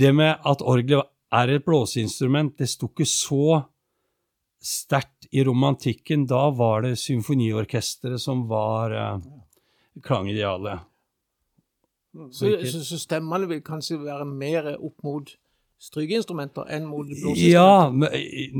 Det 0.00 0.12
med 0.14 0.36
at 0.46 0.62
orgelet 0.62 1.08
er 1.32 1.52
et 1.54 1.64
blåseinstrument, 1.64 2.56
det 2.58 2.68
sto 2.68 2.88
ikke 2.90 3.06
så 3.08 3.60
sterkt 4.60 5.28
i 5.30 5.44
romantikken. 5.44 6.26
Da 6.28 6.48
var 6.50 6.82
det 6.84 6.96
symfoniorkesteret 7.00 8.20
som 8.20 8.46
var 8.50 8.94
eh, 8.96 9.20
klangidealet. 10.04 10.86
Så, 12.32 12.50
så, 12.66 12.82
så, 12.84 12.98
stemmene 12.98 13.46
vil 13.46 13.62
kanskje 13.62 14.00
være 14.02 14.26
mer 14.26 14.72
opp 14.74 14.96
mot 15.06 15.30
strykeinstrumenter 15.80 16.66
enn 16.74 16.88
mot 16.90 17.06
blåseinstrumenter? 17.06 17.52
Ja, 17.52 18.50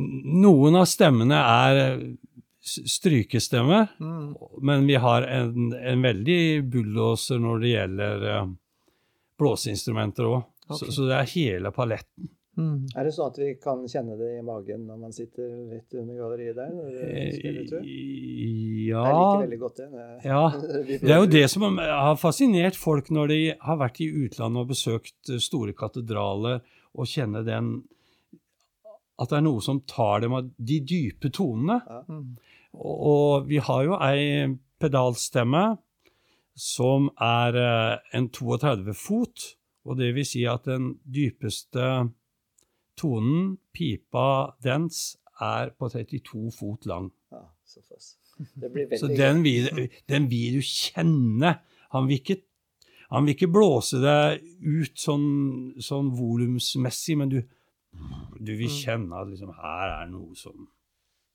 noen 0.46 0.78
av 0.78 0.86
stemmene 0.88 1.40
er 1.40 1.80
strykestemme, 1.80 2.28
strykestemmer, 2.60 3.86
mm. 3.98 4.34
men 4.62 4.86
vi 4.86 4.94
har 5.00 5.26
en, 5.26 5.72
en 5.74 6.02
veldig 6.04 6.40
bulldoser 6.70 7.40
når 7.42 7.62
det 7.62 7.70
gjelder 7.72 8.26
uh, 8.28 8.50
blåseinstrumenter 9.40 10.28
òg. 10.28 10.44
Okay. 10.70 10.76
Så, 10.76 10.92
så, 10.94 11.08
det 11.08 11.16
er 11.16 11.32
hele 11.34 11.72
paletten. 11.74 12.30
Mm. 12.60 12.90
Er 12.98 13.06
det 13.06 13.12
sånn 13.14 13.30
at 13.30 13.38
vi 13.40 13.48
kan 13.62 13.82
kjenne 13.88 14.16
det 14.18 14.28
i 14.36 14.42
magen 14.44 14.82
når 14.88 14.98
man 15.00 15.14
sitter 15.14 15.46
litt 15.70 15.94
under 15.96 16.18
galleriet 16.18 16.58
der? 16.58 16.72
når 16.74 16.90
det 16.96 17.20
spiller 17.38 17.68
tur? 17.70 17.84
Ja. 17.86 19.04
Jeg 19.06 19.14
liker 19.14 19.44
veldig 19.44 19.60
godt 19.62 19.80
det. 19.80 19.88
Ja. 20.30 20.42
Det 20.90 21.14
er 21.14 21.22
jo 21.22 21.30
det 21.30 21.44
som 21.52 21.66
har 21.78 22.18
fascinert 22.20 22.78
folk 22.78 23.10
når 23.14 23.32
de 23.32 23.40
har 23.64 23.80
vært 23.80 24.02
i 24.04 24.10
utlandet 24.24 24.64
og 24.64 24.74
besøkt 24.74 25.32
store 25.40 25.74
katedraler, 25.78 26.60
og 26.90 27.06
kjenner 27.06 27.46
den 27.46 27.84
At 29.20 29.30
det 29.30 29.36
er 29.38 29.44
noe 29.44 29.62
som 29.62 29.82
tar 29.86 30.24
dem 30.24 30.34
av 30.34 30.48
de 30.56 30.80
dype 30.80 31.30
tonene. 31.30 31.78
Ja. 31.86 32.00
Og, 32.74 32.94
og 33.12 33.48
vi 33.50 33.60
har 33.62 33.84
jo 33.86 33.98
ei 34.00 34.56
pedalstemme 34.80 35.64
som 36.56 37.08
er 37.20 37.56
eh, 37.60 38.16
en 38.18 38.28
32 38.32 38.94
fot, 38.96 39.46
og 39.84 39.98
det 40.00 40.12
vil 40.14 40.26
si 40.28 40.44
at 40.48 40.66
den 40.68 40.92
dypeste 41.04 42.10
tonen, 43.00 43.56
pipa 43.72 44.56
dens, 44.64 45.16
er 45.40 45.72
på 45.72 45.88
32 45.88 46.50
fot 46.52 46.86
lang. 46.86 47.08
Ja, 47.32 47.46
så 47.64 47.80
så 48.98 49.08
den 49.08 49.42
vil, 49.44 49.68
den 50.08 50.30
vil, 50.30 50.54
du 50.56 50.64
kjenne. 50.64 51.58
Han 51.92 52.08
vil 52.08 52.20
ikke, 52.20 52.36
han 53.10 53.26
vil 53.26 53.36
ikke 53.36 53.50
blåse 53.52 54.00
deg 54.00 54.44
ut 54.64 55.00
sånn, 55.00 55.26
sånn 55.82 56.12
volumsmessig, 56.16 57.18
men 57.20 57.32
du, 57.32 57.40
du 58.38 58.52
vil 58.54 58.70
mm. 58.70 58.76
kjenne 58.76 59.20
at 59.20 59.32
liksom, 59.32 59.52
her 59.60 59.96
er 59.98 60.12
noe 60.12 60.36
som 60.38 60.68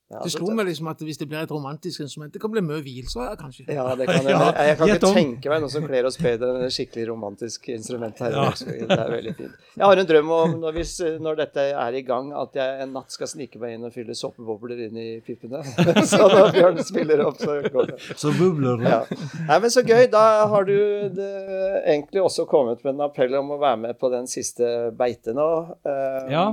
ja, 0.06 0.20
det 0.22 0.36
slo 0.36 0.52
meg 0.54 0.68
liksom 0.68 0.86
at 0.92 1.00
hvis 1.02 1.18
det 1.18 1.26
blir 1.26 1.40
et 1.42 1.50
romantisk 1.50 2.04
instrument, 2.04 2.30
det 2.30 2.38
kan 2.42 2.52
bli 2.54 2.62
mye 2.62 2.84
vielser 2.86 3.24
her, 3.24 3.38
kanskje. 3.40 3.64
Ja, 3.74 3.88
det 3.98 4.06
kan 4.06 4.20
jeg. 4.22 4.36
Jeg, 4.38 4.68
jeg 4.70 4.78
kan 4.78 4.92
ikke 4.94 5.10
tenke 5.16 5.50
meg 5.50 5.64
noe 5.64 5.74
som 5.74 5.88
kler 5.88 6.06
oss 6.06 6.20
bedre 6.22 6.50
enn 6.52 6.66
et 6.68 6.76
skikkelig 6.76 7.08
romantisk 7.10 7.72
instrument 7.74 8.22
her. 8.22 8.36
Ja. 8.38 8.44
Det 8.54 9.00
er 9.00 9.10
veldig 9.16 9.34
fint. 9.40 9.56
Jeg 9.74 9.82
har 9.82 10.02
en 10.04 10.10
drøm 10.12 10.30
om, 10.36 10.54
når, 10.62 10.76
hvis, 10.78 10.92
når, 11.26 11.40
dette 11.40 11.66
er 11.86 11.98
i 11.98 12.04
gang, 12.06 12.30
at 12.38 12.60
jeg 12.60 12.84
en 12.86 12.94
natt 13.00 13.18
skal 13.18 13.32
snike 13.32 13.62
meg 13.64 13.80
inn 13.80 13.88
og 13.90 13.96
fylle 13.98 14.14
soppebobler 14.20 14.84
inn 14.86 15.02
i 15.02 15.08
pippene. 15.26 15.64
Så 16.12 16.22
når 16.22 16.54
Bjørn 16.54 16.80
spiller 16.86 17.26
opp, 17.26 17.42
så 17.42 17.58
går 17.66 17.92
det. 17.96 17.98
Så 18.14 18.36
bubler 18.38 18.86
det. 18.86 18.94
Ja. 18.94 19.02
Nei, 19.50 19.58
men 19.58 19.74
så 19.74 19.82
gøy. 19.82 20.06
Da 20.14 20.24
har 20.54 20.70
du 20.70 20.78
det, 21.18 21.34
egentlig 21.82 22.22
også 22.22 22.46
kommet 22.50 22.86
med 22.86 22.94
en 22.94 23.08
appell 23.10 23.34
om 23.42 23.56
å 23.58 23.60
være 23.62 23.82
med 23.88 23.98
på 23.98 24.14
den 24.14 24.30
siste 24.30 24.92
beite 24.96 25.34
nå. 25.34 25.50
Um, 25.82 26.30
ja 26.30 26.48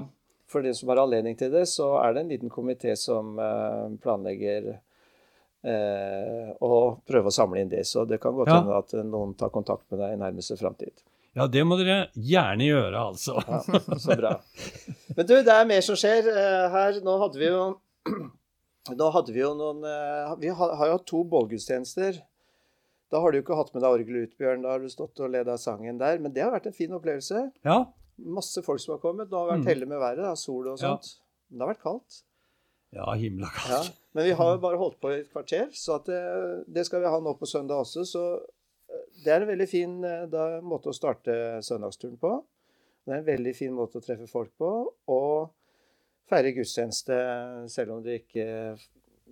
for 0.52 0.64
de 0.64 0.74
som 0.76 0.90
har 0.92 1.02
anledning 1.02 1.36
til 1.38 1.52
det, 1.52 1.66
så 1.70 1.94
er 2.02 2.14
det 2.14 2.24
en 2.24 2.32
liten 2.32 2.52
komité 2.52 2.94
som 2.98 3.38
eh, 3.40 3.94
planlegger 4.02 4.68
eh, 4.72 6.50
å 6.60 6.82
prøve 7.08 7.30
å 7.30 7.34
samle 7.34 7.62
inn 7.62 7.72
det. 7.72 7.84
Så 7.88 8.04
det 8.08 8.20
kan 8.22 8.36
godt 8.36 8.52
hende 8.52 8.74
ja. 8.74 8.82
at 8.82 8.94
noen 9.08 9.34
tar 9.38 9.52
kontakt 9.54 9.88
med 9.92 10.02
deg 10.02 10.16
i 10.16 10.20
nærmeste 10.20 10.58
framtid. 10.60 11.04
Ja, 11.32 11.46
det 11.48 11.62
må 11.64 11.78
dere 11.80 12.10
gjerne 12.12 12.66
gjøre, 12.66 13.06
altså. 13.12 13.38
Ja, 13.48 13.62
så 14.04 14.18
bra. 14.20 14.34
Men 15.16 15.28
du, 15.28 15.38
det 15.40 15.54
er 15.54 15.70
mer 15.70 15.84
som 15.84 15.96
skjer 15.98 16.28
eh, 16.28 16.66
her. 16.74 17.00
Nå 17.04 17.16
hadde 17.24 17.40
vi 17.40 17.48
jo 17.48 17.64
hadde 19.16 19.32
vi 19.32 19.40
jo 19.40 19.52
noen 19.54 19.84
Vi 20.42 20.50
har, 20.50 20.72
jo 20.74 20.98
hatt 20.98 21.08
to 21.08 21.22
bålgudstjenester. 21.32 22.20
Da 23.12 23.20
har 23.20 23.32
du 23.32 23.38
jo 23.38 23.44
ikke 23.44 23.56
hatt 23.56 23.72
med 23.74 23.84
deg 23.84 23.96
orgelet 23.96 24.28
ut, 24.28 24.36
Bjørn. 24.40 24.62
Da 24.64 24.74
har 24.74 24.84
du 24.84 24.92
stått 24.92 25.20
og 25.20 25.32
ledet 25.32 25.60
sangen 25.60 25.98
der. 26.00 26.20
Men 26.20 26.32
det 26.34 26.44
har 26.44 26.52
vært 26.52 26.68
en 26.70 26.76
fin 26.76 26.92
opplevelse. 26.96 27.44
Ja, 27.64 27.82
masse 28.16 28.62
folk 28.62 28.80
som 28.80 28.96
har 28.96 29.00
kommet. 29.02 29.30
Nå 29.30 29.38
har 29.38 29.48
vi 29.48 29.54
vært 29.56 29.64
mm. 29.64 29.70
heldige 29.70 29.92
med 29.92 30.02
været, 30.02 30.22
da, 30.24 30.34
sol 30.38 30.68
og 30.72 30.78
sånt. 30.80 31.10
Ja. 31.14 31.26
Men 31.48 31.58
det 31.58 31.64
har 31.64 31.72
vært 31.72 31.84
kaldt. 31.84 32.22
Ja, 32.92 33.12
himla 33.16 33.48
kaldt. 33.56 33.70
Ja. 33.72 33.98
Men 34.12 34.28
vi 34.28 34.32
har 34.36 34.50
jo 34.52 34.60
bare 34.60 34.80
holdt 34.80 34.98
på 35.00 35.12
i 35.12 35.20
et 35.22 35.30
kvarter, 35.32 35.70
så 35.72 35.96
det, 36.06 36.20
det, 36.68 36.84
skal 36.88 37.00
vi 37.00 37.12
ha 37.12 37.20
nå 37.24 37.32
på 37.40 37.48
søndag 37.48 37.80
også. 37.86 38.04
Så 38.08 38.24
eh, 38.36 39.06
det 39.24 39.32
er 39.32 39.44
en 39.44 39.52
veldig 39.52 39.68
fin 39.68 39.94
eh, 40.04 40.26
da, 40.32 40.46
måte 40.64 40.92
å 40.92 40.96
starte 40.96 41.34
søndagsturen 41.64 42.18
på. 42.20 42.34
Det 43.02 43.14
er 43.14 43.22
en 43.22 43.30
veldig 43.30 43.54
fin 43.56 43.72
måte 43.74 43.98
å 43.98 44.04
treffe 44.04 44.28
folk 44.30 44.52
på. 44.60 44.72
Og 45.12 45.48
feire 46.28 46.52
gudstjeneste 46.56 47.16
selv 47.72 47.96
om 47.96 48.04
det 48.04 48.20
ikke 48.22 48.46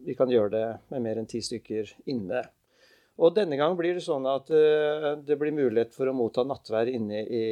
vi 0.01 0.17
kan 0.17 0.33
gjøre 0.33 0.53
det 0.55 0.67
med 0.95 1.05
mer 1.05 1.21
enn 1.21 1.29
ti 1.29 1.43
stykker 1.45 1.93
inne. 2.11 2.41
Og 3.21 3.35
denne 3.37 3.59
gang 3.61 3.77
blir 3.77 3.99
det 3.99 4.03
sånn 4.05 4.25
at 4.29 4.49
det 4.49 5.37
blir 5.37 5.53
mulighet 5.53 5.93
for 5.93 6.09
å 6.09 6.15
motta 6.17 6.41
nattvær 6.49 6.89
inne 6.89 7.21
i 7.29 7.45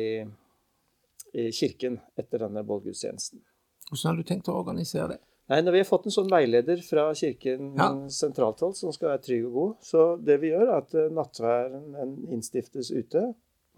i 1.33 1.49
kirken 1.55 2.01
etter 2.17 2.45
denne 2.45 2.65
bålgudstjenesten. 2.67 3.43
Hvordan 3.89 4.11
har 4.11 4.21
du 4.21 4.29
tenkt 4.29 4.51
å 4.53 4.57
organisere 4.61 5.15
det? 5.15 5.21
Nei, 5.49 5.63
når 5.65 5.73
Vi 5.73 5.81
har 5.81 5.89
fått 5.89 6.07
en 6.07 6.13
sånn 6.13 6.29
veileder 6.29 6.81
fra 6.85 7.07
Kirken 7.17 7.71
ja. 7.79 7.89
sentralt 8.13 8.61
hold 8.61 8.77
som 8.77 8.93
skal 8.93 9.15
være 9.15 9.23
trygg 9.25 9.47
og 9.49 9.55
god. 9.55 9.71
Så 9.81 10.03
det 10.21 10.37
vi 10.43 10.51
gjør, 10.53 10.67
er 10.67 10.75
at 10.83 10.97
eh, 10.99 11.09
nattværen 11.15 12.19
innstiftes 12.29 12.91
ute 12.93 13.23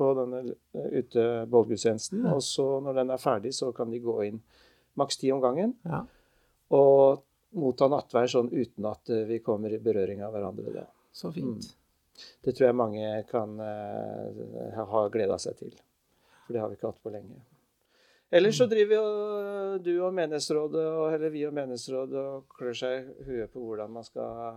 på 0.01 0.09
denne 0.19 0.41
eh, 0.51 0.89
ute 0.99 1.27
bålgudstjenesten. 1.53 2.25
Ja. 2.27 2.35
Og 2.35 2.43
så 2.43 2.67
når 2.83 2.99
den 2.99 3.15
er 3.15 3.23
ferdig, 3.23 3.55
så 3.55 3.71
kan 3.77 3.95
de 3.95 4.03
gå 4.03 4.17
inn 4.27 4.41
maks 4.99 5.21
ti 5.21 5.31
om 5.31 5.43
gangen. 5.45 5.77
Ja. 5.87 6.03
Og 6.75 7.23
motta 7.61 7.87
nattvær 7.91 8.31
sånn 8.31 8.51
uten 8.51 8.91
at 8.91 9.11
eh, 9.15 9.29
vi 9.31 9.39
kommer 9.45 9.71
i 9.71 9.83
berøring 9.83 10.25
av 10.27 10.35
hverandre. 10.35 10.75
Da. 10.75 10.89
Så 11.15 11.31
fint. 11.35 11.71
Mm. 11.71 12.27
Det 12.45 12.57
tror 12.57 12.67
jeg 12.67 12.77
mange 12.77 13.13
kan 13.31 13.55
uh, 13.63 14.83
ha 14.91 15.05
gleda 15.13 15.39
seg 15.41 15.55
til. 15.57 15.71
For 16.51 16.57
det 16.57 16.63
har 16.65 16.71
vi 16.73 16.75
ikke 16.81 16.89
hatt 16.91 17.03
på 17.05 17.11
lenge. 17.15 17.37
Ellers 18.35 18.57
så 18.59 18.67
driver 18.67 18.97
jo 18.97 19.79
du 19.79 19.93
og 20.03 20.15
menighetsrådet, 20.15 20.83
eller 21.15 21.31
vi 21.31 21.45
og 21.47 21.55
menighetsrådet 21.55 22.19
og 22.19 22.57
klør 22.59 22.75
seg 22.81 23.05
i 23.07 23.27
huet 23.29 23.53
på 23.55 23.63
hvordan 23.63 23.93
man 23.95 24.07
skal 24.07 24.57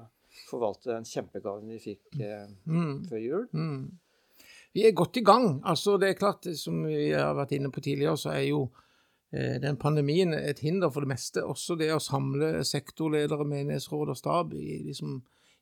forvalte 0.49 0.89
den 0.89 1.05
kjempegaven 1.05 1.69
vi 1.69 1.77
fikk 1.83 2.17
eh, 2.17 2.47
mm. 2.65 2.95
før 3.11 3.21
jul. 3.21 3.43
Mm. 3.53 3.83
Vi 4.73 4.87
er 4.87 4.95
godt 4.97 5.21
i 5.21 5.25
gang. 5.25 5.59
Altså, 5.69 5.99
det 6.01 6.09
er 6.09 6.17
klart, 6.17 6.49
som 6.57 6.79
vi 6.87 7.11
har 7.13 7.35
vært 7.37 7.53
inne 7.53 7.69
på 7.69 7.81
tidligere, 7.85 8.17
så 8.17 8.33
er 8.33 8.47
jo 8.47 8.63
eh, 9.29 9.59
den 9.61 9.77
pandemien 9.77 10.33
et 10.33 10.65
hinder 10.65 10.89
for 10.89 11.05
det 11.05 11.13
meste. 11.13 11.45
Også 11.45 11.77
det 11.77 11.91
å 11.93 12.01
samle 12.01 12.63
sektorledere, 12.65 13.45
menighetsråd 13.45 14.15
og 14.15 14.17
stab 14.17 14.57
i, 14.57 14.79
liksom, 14.89 15.19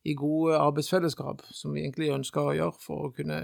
i 0.08 0.16
gode 0.16 0.64
arbeidsfellesskap, 0.64 1.44
som 1.52 1.76
vi 1.76 1.84
egentlig 1.84 2.14
ønsker 2.16 2.48
å 2.54 2.56
gjøre 2.56 2.80
for 2.88 3.10
å 3.10 3.14
kunne 3.20 3.42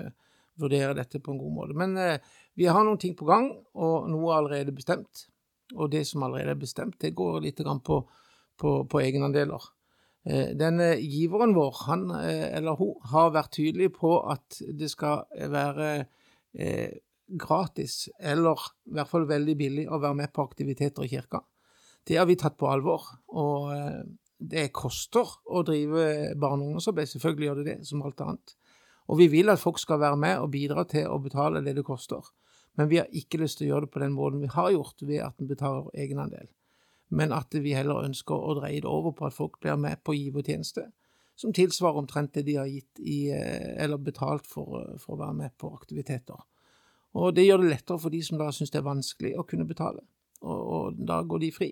vurdere 0.59 0.95
dette 0.97 1.21
på 1.23 1.33
en 1.33 1.41
god 1.41 1.55
måte. 1.55 1.77
Men 1.77 1.97
eh, 2.01 2.19
vi 2.57 2.67
har 2.69 2.85
noen 2.85 2.99
ting 3.01 3.15
på 3.17 3.27
gang, 3.29 3.49
og 3.77 4.07
noe 4.11 4.31
er 4.31 4.41
allerede 4.41 4.75
bestemt. 4.75 5.27
Og 5.75 5.91
det 5.91 6.05
som 6.07 6.23
allerede 6.23 6.55
er 6.55 6.61
bestemt, 6.61 6.99
det 7.01 7.15
går 7.17 7.41
litt 7.43 7.59
på, 7.59 7.97
på, 8.57 8.71
på 8.87 9.01
egenandeler. 9.01 9.71
Eh, 10.27 10.53
denne 10.59 10.93
giveren 10.99 11.55
vår, 11.55 11.83
han 11.87 12.07
eh, 12.19 12.47
eller 12.57 12.79
hun, 12.79 12.95
har 13.11 13.35
vært 13.35 13.53
tydelig 13.59 13.91
på 13.95 14.17
at 14.31 14.61
det 14.79 14.89
skal 14.91 15.27
være 15.51 15.91
eh, 16.57 16.97
gratis, 17.27 18.07
eller 18.19 18.63
i 18.87 18.95
hvert 18.95 19.11
fall 19.11 19.27
veldig 19.27 19.57
billig, 19.59 19.85
å 19.91 19.99
være 19.99 20.21
med 20.23 20.33
på 20.33 20.47
aktiviteter 20.47 21.05
i 21.05 21.11
kirka. 21.11 21.43
Det 22.07 22.15
har 22.15 22.27
vi 22.27 22.37
tatt 22.39 22.55
på 22.59 22.69
alvor. 22.71 23.03
Og 23.35 23.71
eh, 23.75 24.01
det 24.37 24.69
koster 24.75 25.27
å 25.49 25.63
drive 25.65 26.33
barne- 26.39 26.63
og 26.63 26.71
ungdomsarbeid. 26.71 27.09
Selvfølgelig 27.11 27.47
gjør 27.47 27.59
det 27.59 27.67
det, 27.71 27.77
som 27.89 28.03
alt 28.05 28.21
annet. 28.23 28.55
Og 29.07 29.21
vi 29.21 29.29
vil 29.31 29.49
at 29.49 29.61
folk 29.61 29.79
skal 29.79 30.01
være 30.01 30.19
med 30.19 30.41
og 30.43 30.51
bidra 30.51 30.83
til 30.89 31.07
å 31.07 31.19
betale 31.23 31.63
det 31.63 31.77
det 31.77 31.85
koster. 31.87 32.23
Men 32.77 32.89
vi 32.91 32.99
har 32.99 33.07
ikke 33.15 33.39
lyst 33.41 33.59
til 33.59 33.67
å 33.67 33.71
gjøre 33.71 33.87
det 33.87 33.93
på 33.95 34.03
den 34.03 34.13
måten 34.13 34.43
vi 34.43 34.51
har 34.53 34.69
gjort, 34.75 35.01
ved 35.01 35.23
at 35.25 35.39
en 35.41 35.49
betaler 35.49 35.87
egenandel. 35.95 36.49
Men 37.09 37.31
at 37.33 37.55
vi 37.55 37.73
heller 37.73 38.03
ønsker 38.03 38.35
å 38.35 38.57
dreie 38.59 38.83
det 38.83 38.91
over 38.91 39.15
på 39.15 39.29
at 39.29 39.35
folk 39.35 39.57
blir 39.63 39.79
med 39.79 40.03
på 40.03 40.15
givertjeneste, 40.17 40.89
som 41.37 41.53
tilsvarer 41.53 42.01
omtrent 42.01 42.33
det 42.35 42.43
de 42.47 42.57
har 42.57 42.67
gitt 42.67 42.99
i, 42.99 43.29
eh, 43.31 43.73
eller 43.83 44.01
betalt 44.01 44.47
for, 44.49 44.97
for 44.99 45.15
å 45.15 45.21
være 45.21 45.37
med 45.37 45.57
på 45.57 45.71
aktiviteter. 45.73 46.43
Og 47.17 47.33
det 47.33 47.47
gjør 47.47 47.63
det 47.63 47.71
lettere 47.71 48.01
for 48.01 48.13
de 48.13 48.21
som 48.25 48.37
da 48.41 48.51
syns 48.53 48.73
det 48.73 48.81
er 48.81 48.89
vanskelig 48.89 49.33
å 49.37 49.45
kunne 49.47 49.65
betale. 49.69 50.03
Og, 50.43 50.61
og 50.77 50.99
da 51.07 51.21
går 51.25 51.45
de 51.45 51.51
fri. 51.53 51.69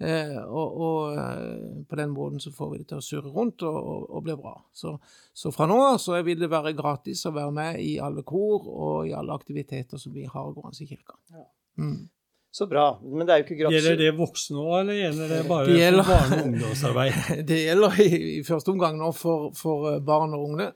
Eh, 0.00 0.36
og, 0.48 0.76
og 0.80 1.18
eh, 1.20 1.82
på 1.88 1.96
den 1.98 2.14
måten 2.14 2.40
så 2.40 2.52
får 2.56 2.70
vi 2.70 2.78
det 2.80 2.86
til 2.88 3.00
å 3.02 3.04
surre 3.04 3.32
rundt 3.34 3.60
og, 3.68 3.76
og, 3.76 4.06
og 4.16 4.22
bli 4.24 4.36
bra. 4.40 4.54
Så, 4.72 4.94
så 5.36 5.52
fra 5.52 5.66
nå 5.68 5.76
av 5.90 5.98
så 6.00 6.16
vil 6.24 6.40
det 6.40 6.48
være 6.48 6.72
gratis 6.78 7.26
å 7.28 7.34
være 7.36 7.52
med 7.52 7.82
i 7.84 7.98
alle 8.00 8.24
kor 8.24 8.64
og 8.70 9.10
i 9.10 9.12
alle 9.16 9.36
aktiviteter 9.36 10.00
som 10.00 10.14
vi 10.16 10.24
har 10.24 10.54
gående 10.56 10.80
i 10.80 10.88
kirka. 10.88 11.18
Ja. 11.34 11.44
Mm. 11.80 12.08
Så 12.50 12.66
bra. 12.66 12.86
Men 13.04 13.28
det 13.28 13.34
er 13.34 13.42
jo 13.42 13.44
ikke 13.46 13.58
gratis. 13.60 13.76
Gjelder 13.76 14.00
det 14.00 14.14
voksne 14.18 14.58
òg, 14.58 14.72
eller 14.80 14.96
gjelder 14.98 15.28
det 15.30 15.42
bare 15.46 15.66
Det 15.68 15.76
gjelder- 15.78 16.08
for 16.08 16.16
barne- 16.16 16.38
og 16.40 16.48
ungdomsarbeid? 16.48 17.18
Det 17.52 17.58
gjelder 17.60 18.00
i, 18.02 18.08
i 18.38 18.42
første 18.42 18.72
omgang 18.72 18.98
nå 18.98 19.12
for, 19.14 19.52
for 19.54 19.92
eh, 19.92 20.00
barn 20.02 20.34
og 20.34 20.48
unge. 20.48 20.66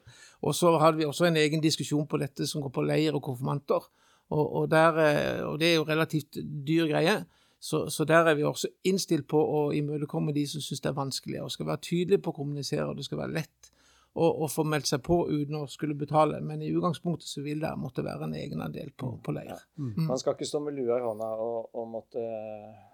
Og 0.44 0.54
så 0.54 0.70
hadde 0.78 1.00
vi 1.00 1.08
også 1.08 1.26
en 1.26 1.40
egen 1.40 1.64
diskusjon 1.64 2.06
på 2.06 2.20
dette 2.20 2.46
som 2.46 2.62
går 2.62 2.70
på 2.76 2.84
leir 2.86 3.16
og 3.16 3.24
konfirmanter. 3.26 3.88
Og, 4.30 4.44
og, 4.44 4.68
der, 4.70 5.00
eh, 5.02 5.40
og 5.48 5.58
det 5.60 5.72
er 5.72 5.74
jo 5.80 5.88
relativt 5.88 6.38
dyr 6.68 6.86
greie. 6.92 7.16
Så, 7.64 7.86
så 7.88 8.04
der 8.04 8.26
er 8.28 8.34
vi 8.36 8.44
også 8.44 8.68
innstilt 8.84 9.24
på 9.32 9.40
å 9.40 9.60
imøtekomme 9.72 10.34
de 10.36 10.42
som 10.48 10.60
syns 10.60 10.82
det 10.84 10.90
er 10.90 10.98
vanskelig. 10.98 11.38
Og 11.40 11.52
skal 11.54 11.70
være 11.70 11.86
tydelig 11.86 12.20
på 12.24 12.34
å 12.34 12.36
kommunisere, 12.36 12.90
og 12.90 12.98
det 12.98 13.06
skal 13.06 13.22
være 13.22 13.36
lett 13.38 13.70
å, 14.12 14.28
å 14.44 14.48
få 14.52 14.66
meldt 14.68 14.90
seg 14.90 15.00
på 15.06 15.22
uten 15.30 15.62
å 15.62 15.66
skulle 15.72 15.96
betale. 15.96 16.42
Men 16.44 16.60
i 16.60 16.68
utgangspunktet 16.74 17.30
så 17.30 17.44
vil 17.46 17.62
det 17.64 17.72
måtte 17.80 18.04
være 18.04 18.28
en 18.28 18.36
egenandel 18.36 18.92
på, 19.00 19.14
på 19.24 19.36
leir. 19.36 19.64
Mm. 19.80 20.10
Man 20.10 20.20
skal 20.20 20.36
ikke 20.36 20.50
stå 20.50 20.60
med 20.66 20.76
lua 20.76 21.00
i 21.00 21.06
hånda 21.06 21.30
og, 21.40 21.70
og 21.72 21.88
måtte 21.94 22.26
eh, 22.26 22.84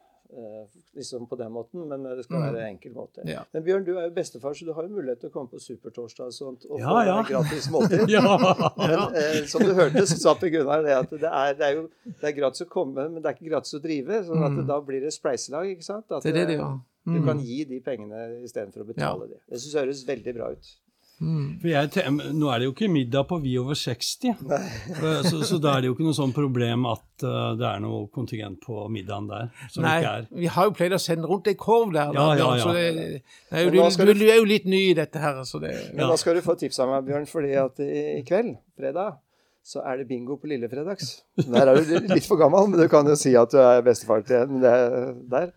liksom 0.96 1.26
på 1.28 1.36
den 1.38 1.52
måten, 1.52 1.86
men 1.88 2.02
det 2.16 2.24
skal 2.24 2.36
Mm. 2.40 2.44
være 2.54 2.60
en 2.62 2.76
enkel 2.76 2.92
måte. 2.94 3.22
Ja. 3.26 3.42
Men 3.52 3.62
Bjørn, 3.64 3.84
du 3.84 3.96
er 3.98 4.08
jo 4.08 4.14
bestefar, 4.14 4.54
så 4.54 4.64
du 4.64 4.72
har 4.72 4.82
jo 4.82 4.88
mulighet 4.88 5.20
til 5.20 5.30
å 5.30 5.32
komme 5.32 5.48
på 5.50 5.60
Supertorsdag 5.60 6.26
og 6.26 6.32
sånt 6.32 6.66
og 6.70 6.78
Ja, 6.80 6.88
få 6.88 7.04
ja. 7.06 7.22
gratis 7.22 7.68
måltid. 7.70 8.08
Ja! 8.16 8.38
Men 8.78 9.14
eh, 9.14 9.44
som 9.46 9.62
du 9.62 9.72
hørte, 9.74 10.06
så 10.06 10.16
sa 10.18 10.34
Per 10.34 10.48
Gunnar 10.48 10.82
det 10.82 10.96
at 10.96 11.10
det 11.10 11.22
er, 11.30 11.54
det 11.54 11.66
er 11.66 11.74
jo 11.74 11.88
det 12.06 12.24
er 12.24 12.32
gratis 12.40 12.62
å 12.62 12.68
komme, 12.68 13.08
men 13.10 13.22
det 13.22 13.26
er 13.26 13.34
ikke 13.38 13.50
gratis 13.50 13.74
å 13.74 13.82
drive. 13.82 14.22
sånn 14.24 14.44
at 14.44 14.52
Mm. 14.52 14.66
da 14.66 14.80
blir 14.80 15.00
det 15.00 15.12
spleiselag, 15.12 15.66
ikke 15.76 15.84
sant? 15.84 16.10
At 16.12 16.22
Det 16.22 16.30
er 16.34 16.38
det 16.40 16.46
det 16.48 16.54
eh, 16.58 16.60
gjør. 16.62 16.80
Du 17.06 17.10
Mm. 17.20 17.24
kan 17.26 17.38
gi 17.40 17.64
de 17.64 17.80
pengene 17.80 18.42
istedenfor 18.44 18.82
å 18.84 18.86
betale 18.86 19.26
de. 19.28 19.34
Det 19.48 19.58
synes 19.60 19.72
jeg 19.72 19.82
høres 19.86 20.04
veldig 20.06 20.34
bra 20.34 20.50
ut. 20.52 20.66
Mm. 21.20 21.60
For 21.60 21.68
jeg, 21.68 22.12
nå 22.32 22.48
er 22.48 22.62
det 22.62 22.66
jo 22.68 22.72
ikke 22.72 22.88
middag 22.88 23.26
på 23.28 23.36
vi 23.42 23.52
over 23.60 23.76
60, 23.76 24.38
Eh, 24.50 25.22
så, 25.28 25.42
så 25.44 25.58
da 25.60 25.74
er 25.76 25.82
det 25.84 25.90
jo 25.90 25.94
ikke 25.96 26.06
noe 26.06 26.16
sånn 26.16 26.32
problem 26.32 26.86
at 26.88 27.24
uh, 27.26 27.52
det 27.60 27.66
er 27.68 27.82
noe 27.84 28.06
kontingent 28.14 28.60
på 28.64 28.86
middagen 28.92 29.28
der. 29.28 29.50
Som 29.72 29.84
Nei, 29.84 29.98
ikke 30.00 30.14
er. 30.22 30.28
vi 30.40 30.50
har 30.54 30.68
jo 30.70 30.74
pleid 30.78 30.96
å 30.96 31.00
sende 31.02 31.28
rundt 31.28 31.50
ei 31.52 31.56
korv 31.60 31.92
der. 31.92 32.12
da, 32.16 32.26
Ja, 32.40 32.48
ja, 32.56 32.64
Så 32.64 32.72
det, 32.76 32.84
det 32.96 33.60
er 33.60 33.66
jo, 33.66 33.72
du, 33.74 33.80
du, 33.80 34.12
du- 34.16 34.26
er 34.30 34.38
jo 34.40 34.48
litt 34.48 34.68
ny 34.70 34.82
i 34.90 34.96
dette 34.96 35.20
her, 35.20 35.42
så 35.44 35.60
det 35.62 35.74
Men 35.92 36.08
da 36.08 36.16
skal 36.20 36.40
du 36.40 36.44
få 36.46 36.56
tips 36.60 36.80
av 36.80 36.88
meg, 36.94 37.04
Bjørn, 37.08 37.28
fordi 37.28 37.52
at 37.60 37.82
i, 37.84 37.90
i 38.18 38.22
kveld, 38.26 38.56
fredag, 38.80 39.18
så 39.70 39.84
er 39.84 40.00
det 40.00 40.08
bingo 40.08 40.38
på 40.40 40.48
Lillefredags. 40.48 41.18
Der 41.44 41.68
er 41.68 41.76
du 41.84 41.98
litt 42.14 42.24
for 42.26 42.40
gammel, 42.40 42.70
men 42.72 42.80
du 42.80 42.88
kan 42.88 43.04
jo 43.06 43.14
si 43.20 43.34
at 43.36 43.52
du 43.52 43.60
er 43.60 43.82
bestefar 43.84 44.24
til 44.24 44.46
en 44.48 44.62
der. 45.30 45.52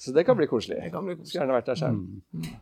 Så 0.00 0.16
det 0.16 0.24
kan 0.26 0.36
bli 0.38 0.48
koselig. 0.48 0.80
Det 0.80 0.94
kan 0.94 1.04
bli 1.04 1.18
Skulle 1.20 1.42
gjerne 1.44 1.58
vært 1.60 1.68
der 1.68 1.82
selv. 1.84 2.54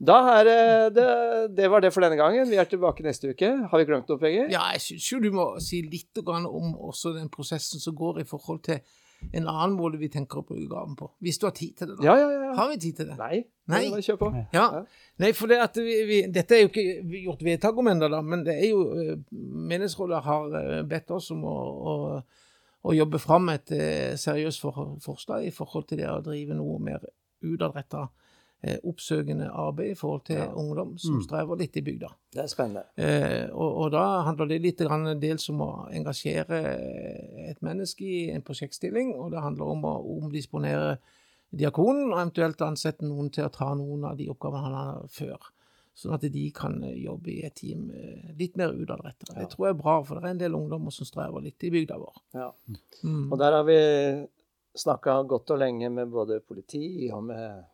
Da 0.00 0.16
er 0.38 0.46
det, 0.48 0.60
det 0.96 1.08
Det 1.56 1.68
var 1.70 1.84
det 1.84 1.92
for 1.92 2.00
denne 2.00 2.16
gangen. 2.16 2.48
Vi 2.48 2.56
er 2.56 2.64
tilbake 2.64 3.04
neste 3.04 3.34
uke. 3.34 3.50
Har 3.68 3.78
vi 3.78 3.84
glemt 3.84 4.08
noe, 4.08 4.18
Penger? 4.20 4.48
Ja, 4.52 4.70
jeg 4.72 4.80
syns 4.86 5.10
jo 5.12 5.20
du 5.20 5.30
må 5.34 5.52
si 5.60 5.82
litt 5.84 6.16
om 6.24 6.72
også 6.74 7.12
den 7.18 7.28
prosessen 7.28 7.80
som 7.82 7.96
går 7.96 8.22
i 8.22 8.28
forhold 8.28 8.62
til 8.64 8.80
en 9.36 9.46
annen 9.46 9.74
måte 9.76 9.98
vi 10.00 10.08
tenker 10.08 10.40
å 10.40 10.44
bruke 10.46 10.66
gaven 10.70 10.96
på. 10.96 11.10
Hvis 11.20 11.38
du 11.38 11.46
har 11.46 11.52
tid 11.56 11.74
til 11.76 11.90
det, 11.90 11.96
da. 11.98 12.06
Ja, 12.08 12.14
ja, 12.16 12.28
ja. 12.32 12.52
Har 12.56 12.70
vi 12.70 12.78
tid 12.80 12.96
til 12.96 13.10
det? 13.10 13.16
Nei. 13.18 13.42
Nei. 13.70 13.82
Nei. 13.92 14.00
Kjør 14.06 14.18
på. 14.22 14.30
Ja. 14.32 14.44
Ja. 14.56 14.82
Nei, 15.20 15.32
for 15.36 15.52
det 15.52 15.58
at 15.60 15.76
vi, 15.76 15.96
vi, 16.08 16.20
dette 16.32 16.56
er 16.56 16.64
jo 16.64 16.70
ikke 16.70 16.86
gjort 17.26 17.44
vedtak 17.44 17.82
om 17.82 17.90
ennå, 17.92 18.08
da, 18.12 18.22
men 18.24 18.46
det 18.46 18.56
er 18.56 18.70
jo 18.72 18.86
eh, 18.96 19.12
Menighetsrådet 19.30 20.22
har 20.24 20.56
eh, 20.62 20.80
bedt 20.88 21.12
oss 21.14 21.28
om 21.34 21.44
å, 21.44 21.58
å, 21.92 21.94
å 22.88 22.96
jobbe 22.96 23.20
fram 23.22 23.52
et 23.52 23.74
eh, 23.76 24.16
seriøst 24.20 24.64
for, 24.64 24.96
forslag 25.04 25.44
i 25.46 25.52
forhold 25.54 25.90
til 25.90 26.00
det 26.00 26.08
å 26.08 26.22
drive 26.24 26.56
noe 26.56 26.80
mer 26.88 27.04
utadretta 27.44 28.06
eh, 28.08 28.19
oppsøkende 28.84 29.46
arbeid 29.56 29.90
i 29.92 29.94
forhold 29.96 30.24
til 30.28 30.36
Ja. 30.36 30.50
ungdom 30.52 30.98
som 30.98 31.14
Mm. 31.16 31.22
strever 31.24 31.56
litt 31.56 31.76
i 31.76 31.80
bygda. 31.80 32.08
Det 32.32 32.42
er 32.42 32.46
spennende. 32.46 32.82
Eh, 32.98 33.48
og, 33.52 33.76
og 33.76 33.90
da 33.92 34.22
handler 34.26 34.48
det 34.48 34.60
litt 34.62 34.78
grann 34.78 35.18
dels 35.20 35.48
om 35.48 35.60
å 35.64 35.70
engasjere 35.90 36.58
et 37.50 37.62
menneske 37.62 38.02
i 38.04 38.30
en 38.30 38.42
prosjektstilling, 38.42 39.14
og 39.16 39.30
det 39.32 39.40
handler 39.40 39.64
om 39.64 39.82
å 39.84 39.94
omdisponere 40.22 40.98
diakonen, 41.56 42.12
og 42.12 42.18
eventuelt 42.20 42.60
ansette 42.62 43.02
noen 43.02 43.30
til 43.32 43.44
å 43.48 43.52
ta 43.52 43.74
noen 43.74 44.04
av 44.04 44.16
de 44.18 44.28
oppgavene 44.28 44.62
han 44.62 44.74
har 44.74 45.08
før. 45.08 45.38
Sånn 45.96 46.14
at 46.14 46.20
de 46.32 46.50
kan 46.54 46.82
eh, 46.84 46.94
jobbe 47.04 47.28
i 47.32 47.42
et 47.44 47.54
team 47.56 47.90
eh, 47.90 48.30
litt 48.38 48.56
mer 48.56 48.70
utadrettet. 48.72 49.32
Ja. 49.34 49.40
Det 49.42 49.50
tror 49.50 49.66
jeg 49.68 49.74
er 49.74 49.82
bra, 49.82 50.02
for 50.04 50.14
det 50.20 50.24
er 50.24 50.30
en 50.36 50.38
del 50.38 50.52
ungdommer 50.54 50.92
som 50.92 51.04
strever 51.08 51.40
litt 51.42 51.62
i 51.64 51.70
bygda 51.70 51.96
vår. 51.98 52.20
Ja. 52.34 52.52
Mm. 53.04 53.32
Og 53.32 53.38
der 53.38 53.52
har 53.52 53.64
vi 53.64 53.80
snakka 54.76 55.26
godt 55.26 55.50
og 55.50 55.58
lenge 55.58 55.90
med 55.90 56.10
både 56.12 56.40
politi 56.46 57.10
og 57.12 57.24
med 57.24 57.64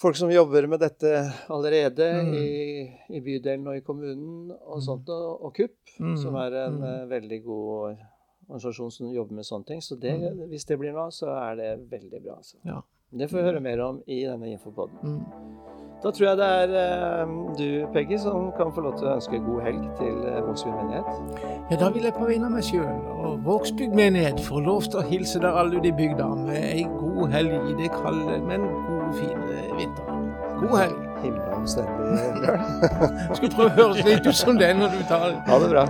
folk 0.00 0.16
som 0.16 0.30
jobber 0.32 0.66
med 0.66 0.80
dette 0.80 1.10
allerede 1.52 2.06
Mm. 2.22 2.34
i, 2.34 2.90
i 3.16 3.20
bydelen 3.20 3.66
og 3.68 3.76
i 3.76 3.80
kommunen 3.84 4.50
og 4.66 4.80
sånt, 4.82 5.08
og, 5.08 5.44
og 5.44 5.54
KUP, 5.54 5.76
Mm. 6.00 6.16
som 6.16 6.34
er 6.36 6.54
en 6.66 6.78
Mm. 6.78 6.84
eh, 6.84 7.06
veldig 7.10 7.44
god 7.44 7.96
organisasjon 8.48 8.90
som 8.90 9.12
jobber 9.12 9.34
med 9.34 9.44
sånne 9.44 9.66
ting. 9.66 9.80
Så 9.80 9.96
det, 10.00 10.14
Mm. 10.18 10.48
hvis 10.48 10.64
det 10.66 10.78
blir 10.78 10.92
noe, 10.92 11.10
så 11.10 11.26
er 11.50 11.56
det 11.56 11.90
veldig 11.90 12.22
bra. 12.24 12.36
Altså. 12.36 12.56
Ja. 12.64 12.80
Det 13.12 13.28
får 13.28 13.36
vi 13.38 13.42
høre 13.42 13.60
mer 13.60 13.80
om 13.80 14.02
i 14.06 14.24
denne 14.24 14.46
infopoden. 14.52 14.98
Mm. 15.02 15.24
Da 16.02 16.10
tror 16.10 16.28
jeg 16.28 16.36
det 16.38 16.46
er 16.46 16.70
eh, 16.80 17.26
du, 17.58 17.86
Peggy, 17.92 18.16
som 18.18 18.52
kan 18.52 18.72
få 18.72 18.80
lov 18.80 18.96
til 18.98 19.08
å 19.08 19.16
ønske 19.18 19.36
god 19.44 19.60
helg 19.62 19.96
til 19.98 20.14
uh, 20.24 20.40
Vågsbygd 20.46 20.76
menighet. 20.80 21.70
Ja, 21.70 21.76
da 21.76 21.90
vil 21.90 22.02
jeg 22.04 22.14
på 22.14 22.24
vegne 22.26 22.46
av 22.46 22.52
meg 22.52 22.62
sjøl 22.64 22.86
og 23.26 23.44
Vågsbygd 23.44 23.94
menighet 23.94 24.40
få 24.40 24.62
lov 24.64 24.82
til 24.88 25.00
å 25.00 25.04
hilse 25.10 25.40
dere 25.42 25.52
alle 25.60 25.76
ute 25.76 25.88
i 25.88 25.92
bygda 25.92 26.28
med 26.46 26.56
ei 26.56 26.84
god 26.84 27.28
helg 27.34 27.52
i 27.68 27.74
det 27.82 27.90
kalde, 27.92 28.38
men 28.46 28.60
gode, 28.62 29.12
fine. 29.18 29.49
God 30.60 30.76
helg. 30.78 31.06
Himla 31.20 31.56
omstendig. 31.56 32.52
Skulle 33.36 33.52
prøve 33.52 33.68
å 33.68 33.76
høres 33.76 34.04
litt 34.06 34.24
ut 34.24 34.36
som 34.38 34.56
det 34.60 34.70
når 34.78 34.94
du 34.96 35.02
tar 35.08 35.34
Ha 35.48 35.58
det 35.60 35.72
bra. 35.74 35.84